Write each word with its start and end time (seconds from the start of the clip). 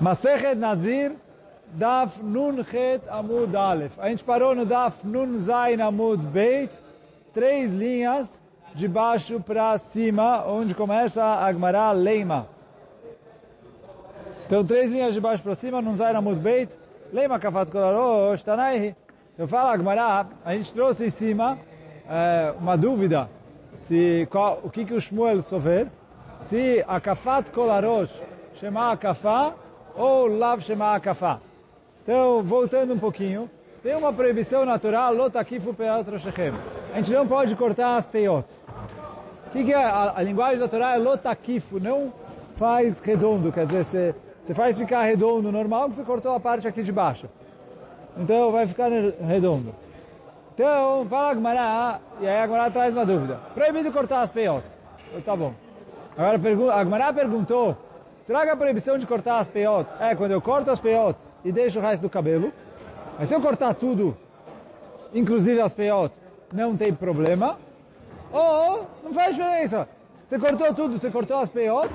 Masechet 0.00 0.54
Nazir, 0.54 1.12
Daf 1.78 2.22
Nun 2.22 2.64
Het 2.64 3.06
Amud 3.08 3.54
Aleph. 3.54 3.98
A 3.98 4.08
gente 4.08 4.24
parou 4.24 4.54
no 4.54 4.64
Daf 4.64 5.04
Nun 5.04 5.40
Zain 5.40 5.78
Amud 5.78 6.22
Beit, 6.32 6.70
três 7.34 7.70
linhas 7.70 8.26
de 8.74 8.88
baixo 8.88 9.38
para 9.40 9.76
cima, 9.76 10.46
onde 10.46 10.74
começa 10.74 11.22
a 11.22 11.46
Agmará 11.46 11.92
Leima. 11.92 12.48
Então, 14.46 14.64
três 14.64 14.90
linhas 14.90 15.12
de 15.12 15.20
baixo 15.20 15.42
para 15.42 15.54
cima, 15.54 15.82
Nun 15.82 15.96
Zain 15.96 16.16
Amud 16.16 16.40
Beit, 16.40 16.72
Leima 17.12 17.38
Kafat 17.38 17.70
Kolarosh, 17.70 18.42
Tanaihi. 18.42 18.96
Eu 19.36 19.46
falo 19.46 19.68
Agmará, 19.68 20.26
a 20.42 20.54
gente 20.54 20.72
trouxe 20.72 21.08
em 21.08 21.10
cima 21.10 21.58
é, 22.08 22.54
uma 22.58 22.76
dúvida, 22.76 23.28
se, 23.74 24.26
qual, 24.30 24.60
o 24.62 24.70
que, 24.70 24.86
que 24.86 24.94
o 24.94 25.00
Shmuel 25.00 25.42
souber, 25.42 25.88
se 26.48 26.82
a 26.88 26.98
Kafat 26.98 27.50
Kolarosh 27.50 28.10
chama 28.54 28.92
a 28.92 28.96
Kafá, 28.96 29.54
ou 29.96 30.26
Lav 30.26 30.60
Shema 30.62 30.94
Akafá. 30.94 31.40
Então, 32.02 32.42
voltando 32.42 32.94
um 32.94 32.98
pouquinho, 32.98 33.50
tem 33.82 33.94
uma 33.94 34.12
proibição 34.12 34.64
natural, 34.64 35.14
Lotakifu 35.14 35.72
Peat 35.72 36.10
Roshechem. 36.10 36.52
A 36.92 36.96
gente 36.96 37.12
não 37.12 37.26
pode 37.26 37.54
cortar 37.56 37.96
as 37.96 38.06
peiot. 38.06 38.46
O 39.46 39.50
que, 39.50 39.64
que 39.64 39.72
é? 39.72 39.76
A, 39.76 40.14
a, 40.16 40.22
linguagem 40.22 40.58
da 40.58 40.68
Torá 40.68 40.94
é 40.94 40.98
Lotakifu, 40.98 41.80
não 41.80 42.12
faz 42.56 43.00
redondo, 43.00 43.50
quer 43.52 43.66
dizer, 43.66 44.14
você, 44.42 44.54
faz 44.54 44.76
ficar 44.76 45.02
redondo 45.04 45.50
normal, 45.50 45.88
que 45.88 45.96
você 45.96 46.04
cortou 46.04 46.34
a 46.34 46.40
parte 46.40 46.68
aqui 46.68 46.82
de 46.82 46.92
baixo. 46.92 47.26
Então, 48.16 48.52
vai 48.52 48.66
ficar 48.66 48.90
redondo. 49.26 49.74
Então, 50.54 51.06
fala 51.08 51.34
Gmará, 51.34 52.00
e 52.20 52.28
aí 52.28 52.38
a 52.38 52.46
Gmará 52.46 52.70
traz 52.70 52.94
uma 52.94 53.06
dúvida. 53.06 53.40
Proibido 53.54 53.90
cortar 53.90 54.20
as 54.22 54.30
peiot. 54.30 54.62
Tá 55.24 55.34
bom. 55.34 55.54
Agora, 56.18 56.38
a 56.74 56.84
Gmará 56.84 57.12
perguntou, 57.12 57.76
Será 58.30 58.44
que 58.44 58.50
a 58.50 58.56
proibição 58.56 58.96
de 58.96 59.08
cortar 59.08 59.40
as 59.40 59.48
peiot 59.48 59.90
é 59.98 60.14
quando 60.14 60.30
eu 60.30 60.40
corto 60.40 60.70
as 60.70 60.78
peiot 60.78 61.18
e 61.44 61.50
deixo 61.50 61.80
o 61.80 61.82
resto 61.82 62.02
do 62.02 62.08
cabelo? 62.08 62.52
Mas 63.18 63.28
se 63.28 63.34
eu 63.34 63.40
cortar 63.40 63.74
tudo, 63.74 64.16
inclusive 65.12 65.60
as 65.60 65.74
peiot, 65.74 66.14
não 66.54 66.76
tem 66.76 66.94
problema? 66.94 67.58
Ou 68.32 68.86
não 69.02 69.12
faz 69.12 69.34
diferença. 69.34 69.88
Você 70.28 70.38
cortou 70.38 70.72
tudo, 70.72 70.96
você 70.96 71.10
cortou 71.10 71.38
as 71.38 71.50
peiot, 71.50 71.90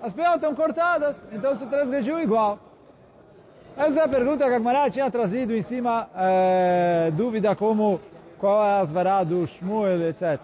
as 0.00 0.14
peiot 0.14 0.36
estão 0.36 0.54
cortadas, 0.54 1.22
então 1.30 1.54
você 1.54 1.66
transgrediu 1.66 2.18
igual. 2.18 2.58
Essa 3.76 4.00
é 4.00 4.04
a 4.04 4.08
pergunta 4.08 4.44
que 4.44 4.50
a 4.50 4.52
Gemara 4.54 4.88
tinha 4.88 5.10
trazido 5.10 5.54
em 5.54 5.60
cima, 5.60 6.08
é, 6.16 7.10
dúvida 7.12 7.54
como 7.54 8.00
qual 8.38 8.64
é 8.64 8.80
as 8.80 8.90
varas 8.90 9.28
do 9.28 9.46
Shmuel, 9.46 10.08
etc. 10.08 10.40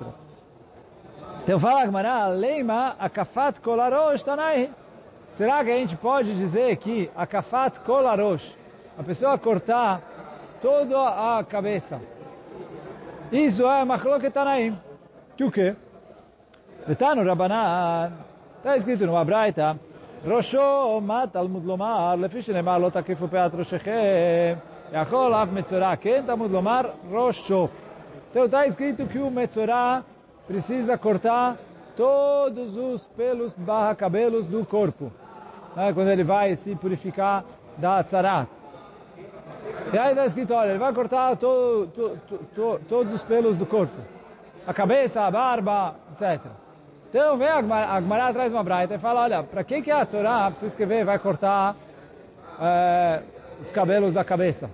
Então 1.43 1.59
fala 1.59 1.81
a 1.81 1.87
Gemara, 1.87 2.29
leima 2.29 2.97
akafat 2.99 3.63
kolarosh. 3.63 4.23
Será 5.36 5.64
que 5.64 5.72
a 5.72 5.78
gente 5.78 5.96
pode 5.96 6.34
dizer 6.36 6.76
que 6.78 7.10
a 7.16 7.26
kafat 7.26 7.80
kolarosh, 7.80 8.56
a 8.98 9.04
pessoa 9.04 9.38
cortar 9.38 10.02
toda 10.62 11.38
a 11.38 11.44
cabeça, 11.44 12.00
isso 13.32 13.66
é 13.66 13.84
machloket 13.86 14.34
tanaim. 14.34 14.78
Que 15.38 15.44
o 15.44 15.52
quê? 15.52 15.76
Betano 16.86 17.24
Rabanan, 17.24 18.12
está 18.58 18.76
escrito 18.76 19.06
no 19.06 19.18
Abraita, 19.18 19.78
ראשו 20.26 21.02
מת 21.02 21.34
תלמוד 21.34 21.66
לומר, 21.66 22.16
לפי 22.16 22.42
שנאמר 22.42 22.78
לא 22.78 22.90
תקיפו 22.90 23.28
פאת 23.28 23.56
ראשיכם, 23.56 24.54
יכול 24.94 25.34
אף 25.34 25.48
מצורע, 25.54 25.96
כן 25.96 26.24
תלמוד 26.26 26.52
לומר 26.52 26.82
ראשו. 27.12 27.68
Então 28.32 28.46
está 28.46 28.66
escrito 28.66 29.06
que 29.08 29.20
o 29.20 29.30
Metzorah 29.30 30.06
precisa 30.48 30.98
cortar 30.98 31.58
todos 31.98 32.78
os 32.78 33.06
pelos 33.08 33.52
barra 33.58 33.94
cabelos 33.94 34.48
do 34.48 34.66
corpo 34.66 35.12
né, 35.77 35.93
quando 35.93 36.09
ele 36.09 36.25
vai 36.25 36.57
se 36.57 36.75
purificar 36.75 37.45
da 37.77 38.03
tzarat. 38.03 38.49
E 39.93 39.99
aí 39.99 40.11
está 40.11 40.27
escrito, 40.27 40.55
olha, 40.55 40.71
ele 40.71 40.79
vai 40.79 40.93
cortar 40.93 41.37
to, 41.37 41.89
to, 41.95 42.19
to, 42.55 42.81
todos 42.89 43.13
os 43.13 43.23
pelos 43.23 43.57
do 43.57 43.67
corpo. 43.67 43.95
A 44.67 44.73
cabeça, 44.73 45.23
a 45.23 45.31
barba, 45.31 45.95
etc. 46.13 46.41
Então 47.09 47.37
vem 47.37 47.49
a 47.49 47.59
Agmará 47.59 48.33
traz 48.33 48.53
uma 48.53 48.65
braita 48.65 48.95
e 48.95 48.99
fala, 48.99 49.23
olha, 49.23 49.43
para 49.43 49.63
que, 49.63 49.83
que 49.83 49.91
a 49.91 50.05
Torá 50.05 50.47
precisa 50.47 50.67
escrever 50.67 51.05
vai 51.05 51.19
cortar 51.19 51.77
é, 52.61 53.23
os 53.61 53.71
cabelos 53.71 54.15
da 54.15 54.25
cabeça? 54.25 54.69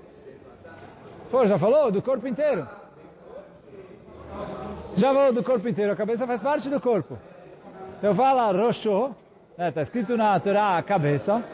Pô, 1.31 1.45
já 1.47 1.59
falou 1.59 1.91
do 1.91 2.01
corpo 2.01 2.27
inteiro. 2.27 2.67
Já 4.97 5.12
falou 5.12 5.33
do 5.33 5.43
corpo 5.43 5.69
inteiro, 5.69 5.93
a 5.93 5.97
cabeça 5.97 6.27
faz 6.27 6.41
parte 6.41 6.69
do 6.69 6.81
corpo. 6.81 7.19
Então 7.99 8.15
fala 8.15 8.51
Roshô, 8.53 9.12
Está 9.59 9.81
é, 9.81 9.83
escrito 9.83 10.17
na 10.17 10.41
Torá 10.41 10.79
a 10.79 10.83
cabeça. 10.83 11.45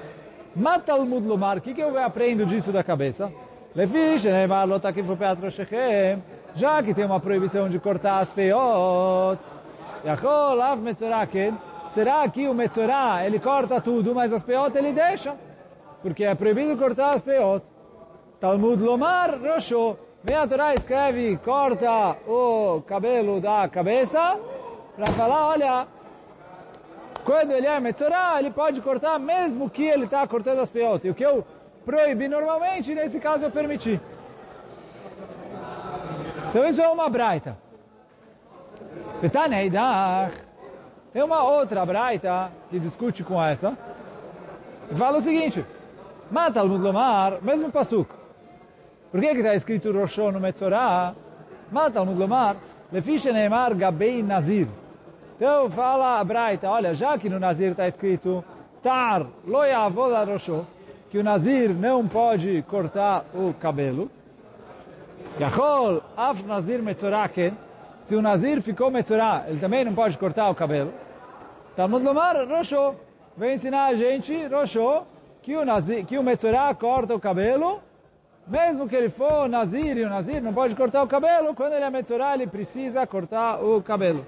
Mata 0.55 0.95
o 0.95 1.05
mudlumar. 1.05 1.59
O 1.59 1.61
que, 1.61 1.75
que 1.75 1.81
eu 1.81 1.99
aprendo 1.99 2.47
disso 2.47 2.71
da 2.71 2.85
cabeça? 2.85 3.33
Já 6.55 6.83
que 6.83 6.95
tem 6.95 7.05
uma 7.05 7.19
proibição 7.19 7.69
de 7.69 7.79
cortar 7.81 8.21
as 8.21 8.31
metzoraken. 10.81 11.55
Será 11.91 12.29
que 12.29 12.47
o 12.47 12.55
metzorá, 12.55 13.27
ele 13.27 13.41
corta 13.41 13.81
tudo, 13.81 14.15
mas 14.15 14.33
as 14.33 14.45
peot 14.45 14.77
ele 14.77 14.93
deixa? 14.93 15.35
Porque 16.01 16.23
é 16.23 16.35
proibido 16.35 16.77
cortar 16.77 17.15
as 17.15 17.23
peot. 17.23 17.65
Talmud 18.39 18.81
lomar 18.81 19.41
rosho. 19.41 19.97
Vem 20.23 20.37
a 20.37 20.47
Torá 20.47 20.75
escreve, 20.75 21.37
corta 21.39 22.17
o 22.29 22.83
cabelo 22.87 23.41
da 23.41 23.69
cabeça, 23.69 24.39
para 24.97 25.13
falar, 25.13 25.49
olha, 25.49 25.87
quando 27.29 27.51
ele 27.51 27.67
é 27.67 27.79
Metzorah, 27.79 28.39
ele 28.39 28.51
pode 28.51 28.81
cortar 28.81 29.19
mesmo 29.19 29.69
que 29.69 29.85
ele 29.85 30.07
está 30.07 30.27
cortando 30.27 30.61
as 30.61 30.71
peotas. 30.71 31.05
E 31.05 31.11
o 31.11 31.15
que 31.15 31.27
eu 31.27 31.45
proibi 31.85 32.27
normalmente, 32.27 32.95
nesse 32.95 33.21
caso 33.21 33.45
eu 33.45 33.51
permiti. 33.51 34.01
Então 36.49 36.67
isso 36.67 36.81
é 36.81 36.89
uma 36.89 37.11
braita. 37.11 37.55
Tem 41.13 41.23
uma 41.23 41.43
outra 41.43 41.85
braita 41.85 42.51
que 42.71 42.81
discute 42.81 43.23
com 43.23 43.45
essa. 43.45 43.77
E 44.91 44.95
fala 44.95 45.19
o 45.19 45.21
seguinte. 45.21 45.67
Mata 46.31 46.61
al 46.61 46.69
Mudlomar, 46.69 47.43
mesmo 47.43 47.71
pasuk. 47.71 48.09
Por 49.13 49.21
que 49.21 49.27
está 49.27 49.55
escrito 49.55 49.93
Roshon 49.93 50.31
no 50.33 50.41
Metzorah? 50.41 51.15
Mata 51.71 51.99
al 51.99 52.07
Mudlomar, 52.07 52.57
Lefishe 52.91 53.31
Neymar 53.31 53.75
Gabei 53.75 54.23
Nazir. 54.23 54.69
Então 55.39 55.71
fala 55.71 56.19
a 56.19 56.25
Braita, 56.25 56.69
olha, 56.69 56.93
já 56.93 57.17
que 57.17 57.29
no 57.29 57.39
Nazir 57.39 57.71
está 57.71 57.87
escrito 57.87 58.45
Tar 58.83 59.25
lo 59.47 59.61
rosho, 60.27 60.67
que 61.09 61.17
o 61.17 61.23
Nazir 61.23 61.71
não 61.71 62.09
pode 62.09 62.65
cortar 62.69 63.25
o 63.33 63.55
cabelo. 63.55 64.11
Yachol 65.39 66.03
af 66.17 66.43
Nazir 66.43 66.83
metzoraken, 66.83 67.57
se 68.05 68.17
o 68.17 68.21
Nazir 68.21 68.61
ficou 68.61 68.91
metzorá, 68.91 69.45
ele 69.47 69.61
também 69.61 69.85
não 69.85 69.95
pode 69.95 70.19
cortar 70.19 70.51
o 70.51 70.57
cabelo. 70.57 70.93
Talmud 71.77 72.05
Lomar 72.05 72.37
Rosho, 72.49 72.97
vem 73.37 73.55
ensinar 73.55 73.85
a 73.85 73.95
gente, 73.95 74.45
Rosho, 74.49 75.05
que 75.41 75.57
o, 75.57 75.65
nazir, 75.65 76.05
que 76.05 76.19
o 76.19 76.23
metzorá 76.25 76.75
corta 76.75 77.15
o 77.15 77.21
cabelo, 77.21 77.81
mesmo 78.45 78.89
que 78.89 78.97
ele 78.97 79.09
for 79.09 79.49
Nazir 79.49 79.97
e 79.99 80.03
o 80.03 80.09
Nazir 80.09 80.43
não 80.43 80.53
pode 80.53 80.75
cortar 80.75 81.01
o 81.01 81.07
cabelo, 81.07 81.55
quando 81.55 81.75
ele 81.75 81.85
é 81.85 81.91
metzorá, 81.91 82.35
ele 82.35 82.49
precisa 82.49 83.07
cortar 83.07 83.63
o 83.63 83.81
cabelo. 83.81 84.27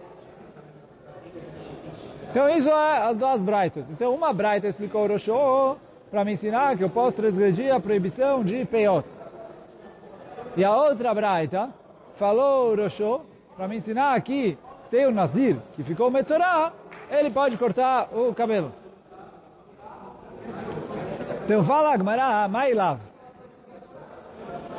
Então 2.30 2.48
isso 2.48 2.68
é 2.68 3.08
as 3.08 3.16
duas 3.16 3.42
braitas. 3.42 3.84
Então 3.91 4.14
uma 4.14 4.32
braita 4.32 4.68
explicou 4.68 5.04
o 5.04 5.08
Roshô 5.08 5.76
para 6.10 6.24
me 6.24 6.32
ensinar 6.32 6.76
que 6.76 6.84
eu 6.84 6.91
posso 6.91 7.16
transgredir 7.16 7.74
a 7.74 7.80
proibição 7.80 8.44
de 8.44 8.64
peiot. 8.64 9.06
E 10.56 10.64
a 10.64 10.74
outra 10.74 11.12
braita 11.12 11.70
falou 12.14 12.72
o 12.72 12.76
Roshô 12.76 13.22
para 13.56 13.66
me 13.66 13.76
ensinar 13.76 14.20
que 14.20 14.56
se 14.82 14.91
tem 14.91 15.06
um 15.06 15.10
Nazir 15.10 15.56
que 15.74 15.82
ficou 15.82 16.10
Metzorah, 16.10 16.72
ele 17.10 17.30
pode 17.30 17.58
cortar 17.58 18.08
o 18.12 18.32
cabelo. 18.32 18.72
Então 21.44 21.65
fala 21.65 21.92
Agmará, 21.92 22.47
Mailav. 22.48 23.00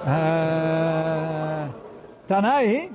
Uh, 0.03 1.74
Tanai, 2.27 2.92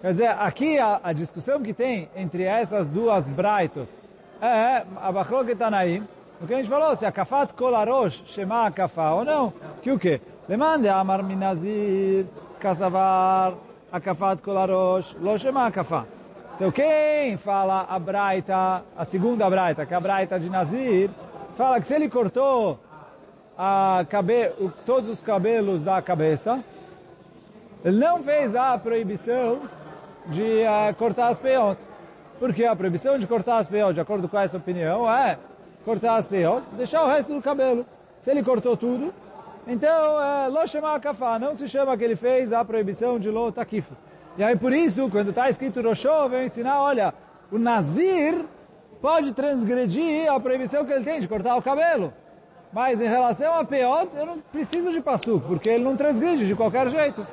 Quer 0.00 0.12
dizer, 0.12 0.28
aqui 0.28 0.78
a, 0.78 1.00
a, 1.02 1.12
discussão 1.12 1.62
que 1.62 1.72
tem 1.72 2.08
entre 2.14 2.42
essas 2.42 2.86
duas 2.86 3.24
braitos 3.24 3.88
é 4.40 4.84
a 4.96 5.10
Bachlok 5.10 5.54
Tanaim, 5.54 6.06
o 6.40 6.46
que 6.46 6.52
a 6.52 6.58
gente 6.58 6.68
falou, 6.68 6.94
se 6.96 7.06
a 7.06 7.10
Kafat 7.10 7.54
Kolarosh 7.54 8.22
chama 8.26 8.66
a 8.66 8.70
Kafá 8.70 9.14
ou 9.14 9.24
não, 9.24 9.52
que 9.80 9.90
o 9.90 9.98
quê? 9.98 10.20
Lemande 10.46 10.86
Amar 10.86 11.22
Minazir, 11.22 12.26
Kasavar, 12.60 13.54
a 13.90 13.98
Kafat 13.98 14.42
Kolarosh, 14.42 15.16
lo 15.18 15.38
chama 15.38 15.66
a 15.66 15.70
Kafá. 15.70 16.04
Então 16.56 16.70
quem 16.70 17.38
fala 17.38 17.86
a 17.88 17.98
braita, 17.98 18.82
a 18.96 19.04
segunda 19.04 19.48
braita, 19.48 19.86
que 19.86 19.94
é 19.94 19.96
a 19.96 20.00
braita 20.00 20.38
de 20.38 20.50
Nazir, 20.50 21.10
fala 21.56 21.80
que 21.80 21.86
se 21.86 21.94
ele 21.94 22.10
cortou 22.10 22.78
a 23.58 24.04
cabe, 24.08 24.50
todos 24.84 25.08
os 25.08 25.22
cabelos 25.22 25.82
da 25.82 26.00
cabeça, 26.02 26.62
ele 27.82 27.98
não 27.98 28.22
fez 28.22 28.54
a 28.54 28.76
proibição 28.76 29.60
de 30.28 30.42
uh, 30.42 30.94
cortar 30.96 31.28
as 31.28 31.38
peiot. 31.38 31.78
Porque 32.38 32.64
a 32.64 32.76
proibição 32.76 33.18
de 33.18 33.26
cortar 33.26 33.58
as 33.58 33.66
peiot, 33.66 33.94
de 33.94 34.00
acordo 34.00 34.28
com 34.28 34.38
essa 34.38 34.56
opinião, 34.56 35.10
é 35.10 35.38
cortar 35.84 36.16
as 36.16 36.26
peiot, 36.26 36.62
deixar 36.72 37.02
o 37.04 37.08
resto 37.08 37.32
do 37.32 37.40
cabelo. 37.40 37.86
Se 38.22 38.30
ele 38.30 38.42
cortou 38.42 38.76
tudo, 38.76 39.12
então, 39.66 40.22
é, 40.22 40.48
lo 40.48 40.66
chama 40.66 40.98
kafá, 41.00 41.38
não 41.38 41.54
se 41.54 41.66
chama 41.66 41.96
que 41.96 42.04
ele 42.04 42.14
fez 42.14 42.52
a 42.52 42.64
proibição 42.64 43.18
de 43.18 43.30
lo 43.30 43.50
takif. 43.50 43.86
E 44.38 44.44
aí 44.44 44.54
por 44.54 44.72
isso, 44.72 45.08
quando 45.10 45.30
está 45.30 45.48
escrito 45.48 45.80
Roshô, 45.80 46.28
vem 46.28 46.44
ensinar, 46.44 46.80
olha, 46.80 47.14
o 47.50 47.58
Nazir 47.58 48.44
pode 49.00 49.32
transgredir 49.32 50.30
a 50.30 50.38
proibição 50.38 50.84
que 50.84 50.92
ele 50.92 51.04
tem 51.04 51.20
de 51.20 51.26
cortar 51.26 51.56
o 51.56 51.62
cabelo. 51.62 52.12
Mas 52.72 53.00
em 53.00 53.08
relação 53.08 53.54
a 53.54 53.64
Peot, 53.64 54.08
eu 54.14 54.26
não 54.26 54.38
preciso 54.38 54.92
de 54.92 55.00
passo, 55.00 55.40
porque 55.46 55.68
ele 55.68 55.82
não 55.82 55.96
transgride 55.96 56.46
de 56.46 56.54
qualquer 56.54 56.88
jeito. 56.88 57.26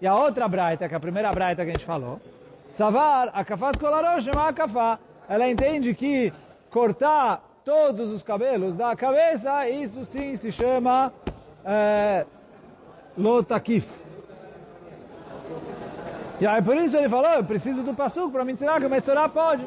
E 0.00 0.06
a 0.06 0.14
outra 0.14 0.46
braita, 0.46 0.88
que 0.88 0.94
é 0.94 0.96
a 0.96 1.00
primeira 1.00 1.32
braita 1.32 1.64
que 1.64 1.70
a 1.70 1.72
gente 1.74 1.84
falou, 1.84 2.20
Savar, 2.68 3.30
akafat 3.32 3.78
kolarosh, 3.78 4.28
a 4.28 4.48
akafá. 4.48 4.98
Ela 5.28 5.48
entende 5.48 5.94
que 5.94 6.32
cortar 6.70 7.42
todos 7.64 8.10
os 8.12 8.22
cabelos 8.22 8.76
da 8.76 8.94
cabeça, 8.94 9.68
isso 9.68 10.04
sim 10.04 10.36
se 10.36 10.52
chama 10.52 11.12
é, 11.64 12.26
lotakif. 13.16 13.88
E 16.40 16.46
aí 16.46 16.62
por 16.62 16.76
isso 16.76 16.96
ele 16.96 17.08
falou, 17.08 17.30
eu 17.30 17.44
preciso 17.44 17.82
do 17.82 17.94
passuco 17.94 18.30
para 18.30 18.44
me 18.44 18.52
ensinar 18.52 18.78
que 18.80 18.86
o 18.86 18.90
Metzorah 18.90 19.28
pode. 19.28 19.64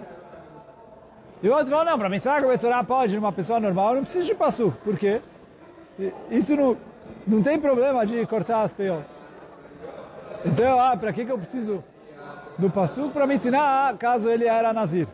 E 1.41 1.49
o 1.49 1.53
outro 1.53 1.69
falou, 1.69 1.85
não, 1.85 1.97
para 1.97 2.09
me 2.09 2.17
ensinar 2.17 2.39
que 2.39 2.45
o 2.45 2.49
Metzorah 2.49 2.83
pode 2.83 3.17
uma 3.17 3.31
pessoa 3.31 3.59
normal, 3.59 3.89
eu 3.89 3.95
não 3.95 4.03
preciso 4.03 4.25
de 4.25 4.35
passuco. 4.35 4.77
Por 4.83 4.97
quê? 4.97 5.21
Isso 6.29 6.55
não, 6.55 6.77
não 7.25 7.41
tem 7.41 7.59
problema 7.59 8.05
de 8.05 8.25
cortar 8.25 8.63
as 8.63 8.73
peias. 8.73 9.03
Então, 10.45 10.79
ah, 10.79 10.95
para 10.95 11.11
que, 11.11 11.25
que 11.25 11.31
eu 11.31 11.37
preciso 11.37 11.83
do 12.57 12.69
passuco? 12.69 13.11
Para 13.11 13.25
me 13.27 13.35
ensinar 13.35 13.97
caso 13.97 14.29
ele 14.29 14.45
era 14.45 14.71
nazir. 14.71 15.07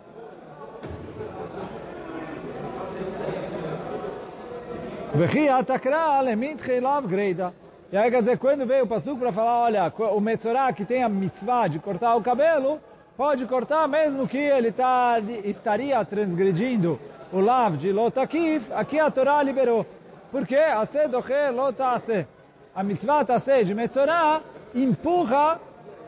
E 7.91 7.97
aí 7.97 8.09
quer 8.09 8.21
dizer, 8.21 8.39
quando 8.39 8.65
veio 8.65 8.85
o 8.85 8.88
Passuco 8.88 9.19
para 9.19 9.31
falar, 9.31 9.59
olha, 9.59 9.94
o 9.95 10.19
Metzorah 10.19 10.74
que 10.74 10.83
tem 10.83 11.03
a 11.03 11.07
mitzvah 11.07 11.68
de 11.68 11.77
cortar 11.77 12.15
o 12.15 12.24
cabelo, 12.24 12.80
pode 13.15 13.45
cortar 13.45 13.88
mesmo 13.88 14.27
que 14.27 14.39
ele 14.39 14.71
tá, 14.71 15.18
estaria 15.44 16.03
transgredindo 16.03 17.00
o 17.31 17.39
lav 17.39 17.77
de 17.77 17.91
Lotakif, 17.91 18.74
aqui 18.74 19.00
a 19.00 19.12
Torá 19.12 19.44
liberou. 19.44 19.85
Porque 20.33 20.56
a 20.56 20.83
sedoche 20.88 21.51
lotase. 21.51 22.27
A 22.74 22.81
mitzvah 22.81 23.24
tase 23.24 23.63
de 23.63 23.75
Metzorah 23.75 24.41
empurra 24.74 25.59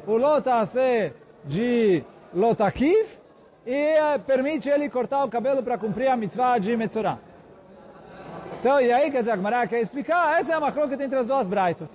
o 0.08 0.18
lotase 0.18 1.14
de 1.44 2.04
Lotakif 2.34 3.20
e 3.68 3.72
eh, 3.72 4.18
permite 4.18 4.68
ele 4.68 4.90
cortar 4.90 5.24
o 5.24 5.30
cabelo 5.30 5.62
para 5.62 5.78
cumprir 5.78 6.08
a 6.08 6.18
mitzvah 6.18 6.58
de 6.58 6.76
Metzorah. 6.76 7.20
Então, 8.60 8.82
e 8.82 8.92
aí, 8.92 9.12
dizer, 9.12 9.30
a 9.30 9.36
Gemara 9.36 9.68
quer 9.68 9.82
explicar, 9.82 10.40
essa 10.40 10.54
é 10.54 10.56
a 10.56 10.60
macroca 10.60 10.96
entre 10.96 11.20
as 11.20 11.28
duas 11.28 11.46
braitos. 11.46 11.88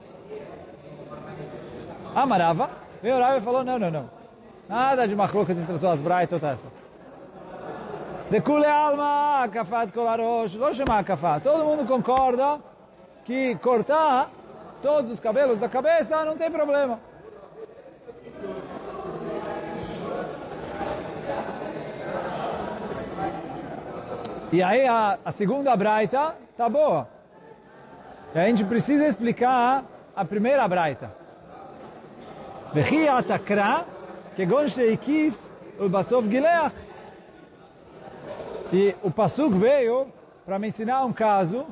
Amarava, 2.15 2.71
veio 3.03 3.17
o 3.17 3.19
Rav 3.19 3.43
falou, 3.43 3.65
não, 3.65 3.77
não, 3.77 3.91
não. 3.91 4.11
Nada 4.69 5.09
de 5.09 5.17
macroca 5.17 5.51
entre 5.51 5.75
as 5.75 5.81
duas 5.81 6.01
braitot 6.01 6.45
essa. 6.45 6.69
De 8.31 8.41
kule 8.41 8.67
alma, 8.67 9.49
kafat 9.53 9.91
kolarosh, 9.93 10.55
lo 10.55 10.73
chama 10.73 11.03
kafat. 11.03 11.43
Todo 11.43 11.65
mundo 11.65 11.85
concorda 11.85 12.61
que 13.25 13.57
cortar 13.57 14.31
todos 14.81 15.11
os 15.11 15.19
cabelos 15.19 15.59
da 15.59 15.69
cabeça 15.69 16.25
não 16.25 16.37
tem 16.37 16.49
problema. 16.49 17.01
E 24.53 24.63
aí 24.63 24.87
a, 24.87 25.19
a 25.25 25.33
segunda 25.33 25.75
braita 25.75 26.37
tá 26.57 26.69
boa. 26.69 27.09
E 28.33 28.39
a 28.39 28.47
gente 28.47 28.65
precisa 28.65 29.09
explicar 29.09 29.85
a 30.15 30.25
primeira 30.25 30.69
braita. 30.69 31.11
Vechi 32.73 33.09
atakra, 33.09 33.85
kegon 34.37 34.69
sheikif, 34.69 35.37
ulbasov 35.81 36.29
gileach. 36.29 36.90
E 38.73 38.95
o 39.03 39.11
Passuk 39.11 39.55
veio 39.57 40.07
para 40.45 40.59
me 40.59 40.69
ensinar 40.69 41.05
um 41.05 41.13
caso 41.13 41.67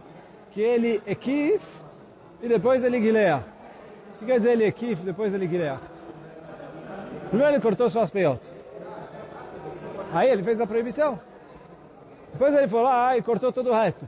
que 0.51 0.61
ele 0.61 1.01
ekif 1.07 1.65
e 2.43 2.49
depois 2.49 2.83
ele 2.83 3.01
gileach. 3.01 3.45
O 4.15 4.19
que 4.19 4.27
quer 4.27 4.39
dizer 4.39 4.53
ele 4.53 4.65
ekif 4.65 5.03
e 5.03 5.05
depois 5.05 5.33
ele 5.33 5.47
gileach? 5.47 5.83
Primeiro 7.29 7.55
ele 7.55 7.61
cortou 7.61 7.89
suas 7.89 8.11
peiot. 8.11 8.41
Aí 10.13 10.31
ele 10.31 10.43
fez 10.43 10.61
a 10.61 10.67
proibição. 10.67 11.21
Depois 12.33 12.55
ele 12.55 12.69
foi 12.69 12.83
lá 12.83 13.17
e 13.17 13.23
cortou 13.23 13.53
todo 13.53 13.71
o 13.71 13.75
resto. 13.75 14.07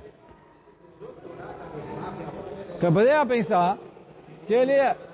Então 2.77 2.93
poderia 2.93 3.25
pensar 3.27 3.79
que 4.47 4.55
ele 4.55 4.73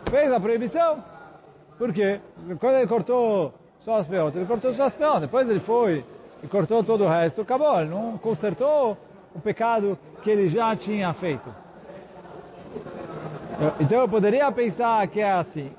fez 0.08 0.32
a 0.32 0.40
proibição. 0.40 1.04
Por 1.76 1.92
quê? 1.92 2.20
Quando 2.58 2.76
ele 2.76 2.86
cortou 2.86 3.52
só 3.80 3.96
as 3.96 4.08
ele 4.10 4.46
cortou 4.46 4.72
só 4.72 4.84
as. 4.84 5.20
Depois 5.20 5.48
ele 5.50 5.60
foi 5.60 6.04
e 6.42 6.46
cortou 6.46 6.82
todo 6.82 7.04
o 7.04 7.08
resto, 7.08 7.42
acabou. 7.42 7.80
Ele 7.80 7.90
não 7.90 8.18
consertou 8.18 8.96
o 9.34 9.40
pecado 9.40 9.98
que 10.22 10.30
ele 10.30 10.48
já 10.48 10.74
tinha 10.74 11.12
feito. 11.12 11.48
Então 13.80 14.00
eu 14.00 14.08
poderia 14.08 14.50
pensar 14.52 15.06
que 15.08 15.20
é 15.20 15.32
assim. 15.32 15.70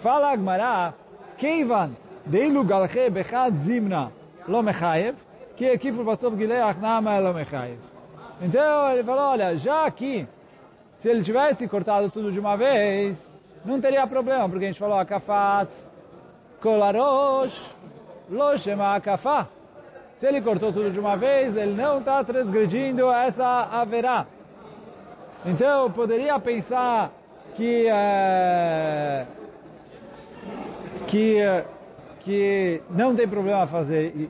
Fala 0.00 0.32
Agmará, 0.32 0.94
Keivan, 1.38 1.90
Deilu 2.24 2.64
Galche 2.64 3.10
Bechad 3.10 3.54
Zimna 3.54 4.10
Lo 4.48 4.62
Mechayev, 4.62 5.16
que 5.56 5.66
equipe 5.66 6.02
Basov 6.02 6.36
Gileach 6.36 6.80
Nama 6.80 7.18
Lo 7.18 7.32
Mechayev. 7.32 7.78
Então 8.40 8.90
ele 8.90 9.04
falou, 9.04 9.30
olha, 9.32 9.56
já 9.56 9.86
aqui, 9.86 10.26
se 10.98 11.08
ele 11.08 11.22
tivesse 11.22 11.68
cortado 11.68 12.10
tudo 12.10 12.32
de 12.32 12.40
uma 12.40 12.56
vez, 12.56 13.16
não 13.64 13.80
teria 13.80 14.06
problema, 14.06 14.48
porque 14.48 14.64
a 14.64 14.68
gente 14.68 14.78
falou 14.78 14.98
Akafat, 14.98 15.70
Kolarosh, 16.60 17.74
Loshema 18.30 18.96
Akafá. 18.96 19.46
Se 20.18 20.26
ele 20.26 20.40
cortou 20.40 20.72
tudo 20.72 20.90
de 20.90 20.98
uma 20.98 21.16
vez, 21.16 21.56
ele 21.56 21.74
não 21.74 21.98
está 21.98 22.24
transgredindo 22.24 23.10
essa 23.10 23.68
haverá. 23.70 24.26
Então, 25.44 25.84
eu 25.84 25.90
poderia 25.90 26.38
pensar 26.40 27.12
que 27.54 27.86
é, 27.88 29.26
que 31.06 31.36
que 32.26 32.82
não 32.90 33.14
tem 33.14 33.28
problema 33.28 33.68
fazer. 33.68 34.28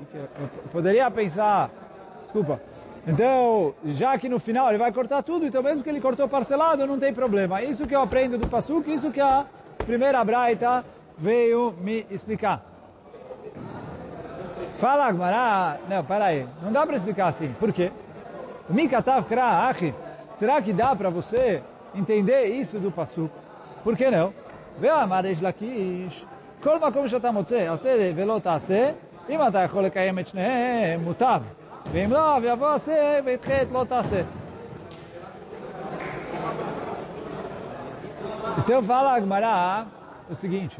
poderia 0.71 1.11
pensar, 1.11 1.71
desculpa, 2.25 2.61
então, 3.07 3.75
já 3.87 4.19
que 4.19 4.29
no 4.29 4.39
final 4.39 4.69
ele 4.69 4.77
vai 4.77 4.93
cortar 4.93 5.23
tudo, 5.23 5.47
então 5.47 5.63
mesmo 5.63 5.83
que 5.83 5.89
ele 5.89 6.01
cortou 6.01 6.29
parcelado, 6.29 6.87
não 6.87 6.99
tem 6.99 7.15
problema. 7.15 7.63
Isso 7.63 7.87
que 7.87 7.95
eu 7.95 8.03
aprendo 8.03 8.37
do 8.37 8.49
Pasuk, 8.49 8.93
isso 8.93 9.11
que 9.11 9.21
a 9.21 9.47
primeira 9.79 10.23
Braita 10.23 10.85
veio 11.17 11.73
me 11.81 12.05
explicar. 12.11 12.63
Fala, 14.80 15.06
Agmará, 15.06 15.78
não, 15.90 16.04
peraí, 16.04 16.48
não 16.62 16.72
dá 16.72 16.86
para 16.86 16.96
explicar 16.96 17.28
assim. 17.28 17.54
Por 17.60 17.72
quê? 17.72 17.92
O 18.70 18.74
Mikatav 18.74 19.26
Kra 19.28 19.68
Achi, 19.70 19.94
será 20.40 20.62
que 20.62 20.74
dá 20.74 20.96
para 20.96 21.10
você 21.10 21.62
entender 21.94 22.46
isso 22.46 22.80
do 22.80 22.92
Pasuk? 22.92 23.32
Por 23.84 23.96
que 23.96 24.10
não? 24.10 24.34
Vê 24.80 24.90
a 24.90 25.06
Maresh 25.06 25.42
Lakish, 25.42 26.26
כל 26.64 26.80
מקום 26.80 27.08
שאתה 27.08 27.32
מוצא, 27.32 27.74
עשה 27.74 28.12
ולא 28.16 28.40
תעשה, 28.44 28.92
אם 29.30 29.48
אתה 29.48 29.60
יכול 29.60 29.84
לקיים 29.84 30.20
את 30.20 30.28
שניהם, 30.28 31.04
מוטב. 31.04 31.42
ואם 31.92 32.12
לא, 32.12 32.38
ויבוא 32.42 32.74
עשה 32.74 33.20
וידחה 33.26 33.62
את 33.62 33.68
לא 33.72 33.86
תעשה. 33.90 34.22
Então 38.58 38.84
fala 38.84 39.14
a 39.14 39.16
Agmará 39.16 39.86
o 40.30 40.36
seguinte, 40.36 40.78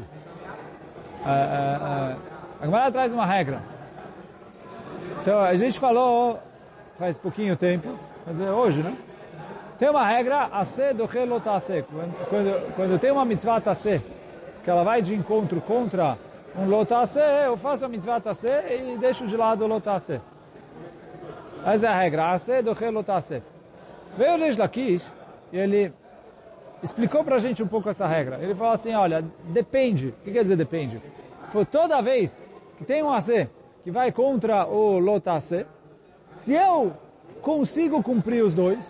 a, 1.24 1.30
a, 1.30 2.16
a 2.60 2.64
Agmará 2.64 2.90
traz 2.90 3.12
uma 3.12 3.24
regra. 3.24 3.60
então 5.21 5.39
a 5.39 5.55
gente 5.55 5.79
falou 5.79 6.39
faz 6.97 7.17
pouquinho 7.17 7.55
tempo, 7.55 7.87
quer 8.25 8.31
dizer, 8.31 8.49
hoje, 8.49 8.81
né? 8.81 8.97
Tem 9.77 9.89
uma 9.89 10.05
regra, 10.05 10.45
a 10.51 10.65
se 10.65 10.93
do 10.93 11.05
relotase. 11.05 11.85
Quando, 12.29 12.75
quando 12.75 12.99
tem 12.99 13.11
uma 13.11 13.23
mitzvah 13.23 13.61
tase, 13.61 14.01
que 14.63 14.69
ela 14.69 14.83
vai 14.83 15.01
de 15.03 15.13
encontro 15.13 15.61
contra 15.61 16.17
um 16.57 16.67
lotase, 16.67 17.19
eu 17.45 17.55
faço 17.55 17.85
a 17.85 17.87
mitzvah 17.87 18.19
tase 18.19 18.47
e 18.47 18.97
deixo 18.97 19.27
de 19.27 19.37
lado 19.37 19.63
o 19.63 19.67
lotase. 19.67 20.19
Essa 21.63 21.85
é 21.85 21.89
a 21.89 21.99
regra. 21.99 22.31
Ase 22.31 22.61
do 22.61 22.73
relotase. 22.73 23.43
Veio 24.17 24.35
o 24.35 24.37
Reish 24.37 24.57
Lakish 24.57 25.05
e 25.51 25.57
ele 25.57 25.93
explicou 26.81 27.23
para 27.23 27.35
a 27.35 27.39
gente 27.39 27.61
um 27.61 27.67
pouco 27.67 27.89
essa 27.89 28.07
regra. 28.07 28.39
Ele 28.41 28.55
falou 28.55 28.73
assim, 28.73 28.95
olha, 28.95 29.23
depende. 29.49 30.07
O 30.07 30.23
que 30.23 30.31
quer 30.31 30.43
dizer 30.43 30.55
depende? 30.55 30.99
Foi 31.51 31.65
toda 31.65 32.01
vez 32.01 32.31
que 32.77 32.85
tem 32.85 33.03
um 33.03 33.11
ase 33.11 33.49
que 33.87 33.91
vai 33.91 34.11
contra 34.11 34.67
o 34.67 34.99
lotase, 34.99 35.65
se 36.43 36.51
eu 36.51 36.91
consigo 37.41 38.03
cumprir 38.03 38.43
os 38.43 38.53
dois, 38.53 38.85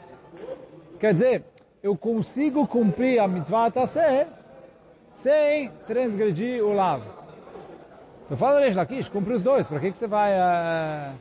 quer 1.00 1.14
dizer, 1.14 1.44
eu 1.84 1.96
consigo 1.96 2.66
cumprir 2.66 3.20
a 3.20 3.28
mitzvah 3.28 3.70
tase, 3.70 4.26
sem 5.14 5.70
transgredir 5.86 6.66
o 6.66 6.74
lav. 6.74 7.04
Então 8.26 8.36
fala 8.36 8.60
Reish 8.60 8.76
Lakish, 8.76 9.08
cumpre 9.08 9.36
os 9.36 9.44
dois, 9.44 9.68
para 9.68 9.80
que, 9.80 9.92
que 9.92 9.98
você 10.00 10.08
vai... 10.08 10.34
Uh... 10.34 11.14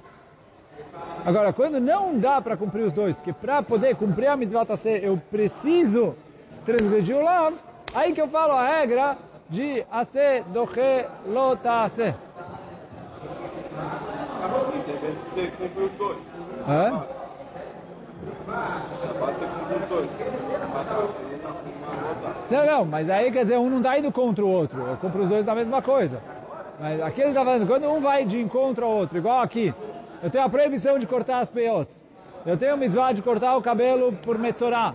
Agora, 1.27 1.53
quando 1.53 1.79
não 1.79 2.19
dá 2.19 2.41
para 2.41 2.57
cumprir 2.57 2.87
os 2.87 2.95
dois, 2.95 3.21
que 3.21 3.31
para 3.31 3.63
poder 3.63 3.95
cumprir 3.97 4.29
a 4.29 4.39
mitzvah 4.39 4.65
tassé, 4.65 5.01
eu 5.03 5.21
preciso 5.31 6.17
transgredir 6.65 7.15
o 7.15 7.23
lav, 7.23 7.55
aí 7.95 8.15
que 8.15 8.23
eu 8.23 8.29
falo 8.29 8.55
a 8.55 8.67
regra 8.67 9.19
de 9.51 9.85
ase 9.91 10.43
doche 10.51 11.05
lo 11.27 11.57
tassé. 11.57 12.15
Você 15.37 15.49
cumpre 15.49 15.85
os 15.85 15.93
dois. 15.99 16.19
Hã? 16.67 17.05
Não, 22.51 22.67
não, 22.67 22.85
mas 22.87 23.11
aí 23.11 23.31
quer 23.31 23.43
dizer, 23.43 23.59
um 23.59 23.69
não 23.69 23.77
está 23.77 23.99
indo 23.99 24.11
contra 24.11 24.43
o 24.43 24.51
outro. 24.51 24.81
Eu 24.81 24.97
compro 24.97 25.25
os 25.25 25.29
dois 25.29 25.45
da 25.45 25.55
mesma 25.55 25.83
coisa. 25.83 26.23
Mas 26.81 27.03
aqui 27.03 27.21
ele 27.21 27.29
está 27.29 27.45
falando, 27.45 27.67
quando 27.67 27.87
um 27.87 28.01
vai 28.01 28.25
de 28.25 28.41
encontro 28.41 28.87
ao 28.87 28.93
outro, 28.93 29.19
igual 29.19 29.43
aqui, 29.43 29.75
eu 30.23 30.31
tenho 30.31 30.43
a 30.43 30.49
proibição 30.49 30.99
de 30.99 31.07
cortar 31.07 31.41
as 31.41 31.51
peiot. 31.51 31.91
Eu 32.47 32.57
tenho 32.57 32.73
a 32.73 32.77
mitzvah 32.79 33.13
de 33.13 33.21
cortar 33.21 33.59
o 33.59 33.63
cabelo 33.63 34.15
por 34.23 34.39
metzorá. 34.39 34.95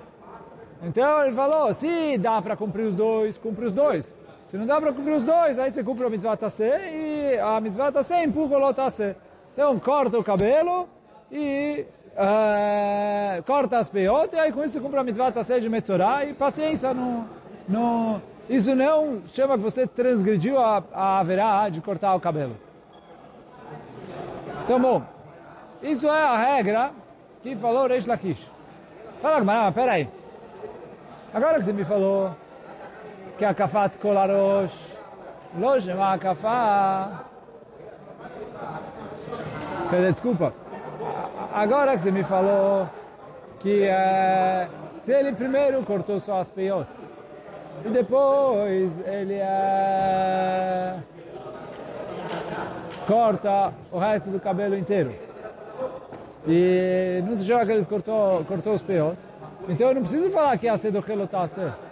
Então 0.82 1.24
ele 1.24 1.36
falou, 1.36 1.72
se 1.72 2.18
dá 2.18 2.42
para 2.42 2.58
cumprir 2.58 2.88
os 2.88 2.96
dois, 2.96 3.38
cumpre 3.38 3.66
os 3.66 3.74
dois. 3.74 4.12
Se 4.50 4.58
não 4.58 4.66
dá 4.66 4.82
para 4.82 4.92
cumprir 4.92 5.14
os 5.14 5.24
dois, 5.24 5.60
aí 5.60 5.70
você 5.70 5.84
cumpre 5.84 6.04
a 6.04 6.10
mitzvah 6.10 6.36
tassé 6.36 6.92
e 6.92 7.40
a 7.40 7.62
mitzvah 7.62 7.92
tassé 7.92 8.24
empurra 8.24 8.56
o 8.56 8.60
lotassé. 8.60 9.16
Então 9.54 9.78
corta 9.80 10.18
o 10.18 10.24
cabelo 10.24 10.88
e 11.32 11.86
uh, 12.14 13.44
corta 13.44 13.80
as 13.80 13.90
peiot 13.90 14.34
e 14.34 14.40
aí 14.40 14.52
com 14.52 14.64
isso 14.64 14.80
cumpre 14.80 15.00
a 15.00 15.04
mitzvah 15.04 15.32
tassé 15.32 15.60
de 15.60 15.70
metzorá 15.70 16.26
e 16.26 16.34
paciência, 16.34 16.94
não, 16.94 17.28
não, 17.68 18.22
isso 18.50 18.74
não 18.76 19.22
chama 19.28 19.58
que 19.58 19.64
você 19.64 19.86
transgrediu 19.88 20.58
a, 20.58 20.84
a 20.94 21.20
haverá 21.20 21.70
de 21.70 21.82
cortar 21.82 22.16
o 22.16 22.20
cabelo. 22.20 22.56
Então, 24.64 24.80
bom, 24.80 25.02
isso 25.82 26.08
é 26.08 26.24
a 26.24 26.38
regra 26.38 26.92
que 27.42 27.56
falou 27.56 27.88
Reish 27.88 28.06
Lakish. 28.06 28.46
Fala, 29.22 29.44
mas 29.44 29.74
peraí. 29.74 30.08
Agora 31.34 31.60
que 31.60 31.66
você 31.66 31.74
me 31.74 31.86
falou 31.86 32.36
que 33.38 33.46
a 33.46 33.54
kafat 33.54 33.98
kolarosh, 33.98 34.76
loje 35.58 35.92
a 35.92 36.18
kafá. 36.18 37.26
Peraí, 39.92 40.14
desculpa. 40.14 40.54
Agora 41.54 41.98
que 41.98 42.04
você 42.04 42.12
me 42.12 42.24
falou 42.24 42.90
que 43.60 43.84
é, 43.84 44.70
se 45.04 45.12
ele 45.12 45.34
primeiro 45.34 45.84
cortou 45.84 46.18
só 46.18 46.40
as 46.40 46.50
peiot, 46.50 46.88
e 47.86 47.90
depois 47.90 48.98
ele 49.06 49.34
é, 49.34 50.96
corta 53.06 53.74
o 53.92 54.00
resto 54.00 54.30
do 54.30 54.40
cabelo 54.40 54.78
inteiro. 54.78 55.14
E 56.48 57.22
não 57.28 57.36
se 57.36 57.44
chama 57.44 57.66
que 57.66 57.74
ele 57.74 57.86
cortou, 57.86 58.46
cortou 58.46 58.74
os 58.76 58.82
peões. 58.82 59.18
Então 59.68 59.90
eu 59.90 59.96
não 59.96 60.04
preciso 60.04 60.30
falar 60.30 60.58
que 60.58 60.70
a 60.70 60.76
do 60.76 61.02
relotase. 61.02 61.60
Então 61.60 61.91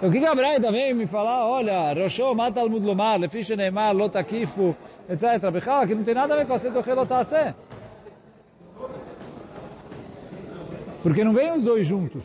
o 0.00 0.10
que 0.10 0.24
a 0.24 0.34
Braita 0.34 0.70
vem 0.70 0.94
me 0.94 1.06
falar? 1.06 1.46
Olha, 1.46 1.92
Roshô 1.92 2.34
mata 2.34 2.60
al 2.60 2.68
mudlomar, 2.68 3.18
neymar, 3.56 3.94
lotakifu, 3.94 4.76
etc. 5.08 5.50
Bechala, 5.50 5.86
que 5.86 5.94
não 5.94 6.04
tem 6.04 6.14
nada 6.14 6.34
a 6.34 6.36
ver 6.36 6.46
com 6.46 6.54
a 6.54 6.58
do 6.58 6.80
relotase. 6.80 7.54
Porque 11.02 11.24
não 11.24 11.32
vem 11.32 11.52
os 11.52 11.62
dois 11.64 11.86
juntos. 11.86 12.22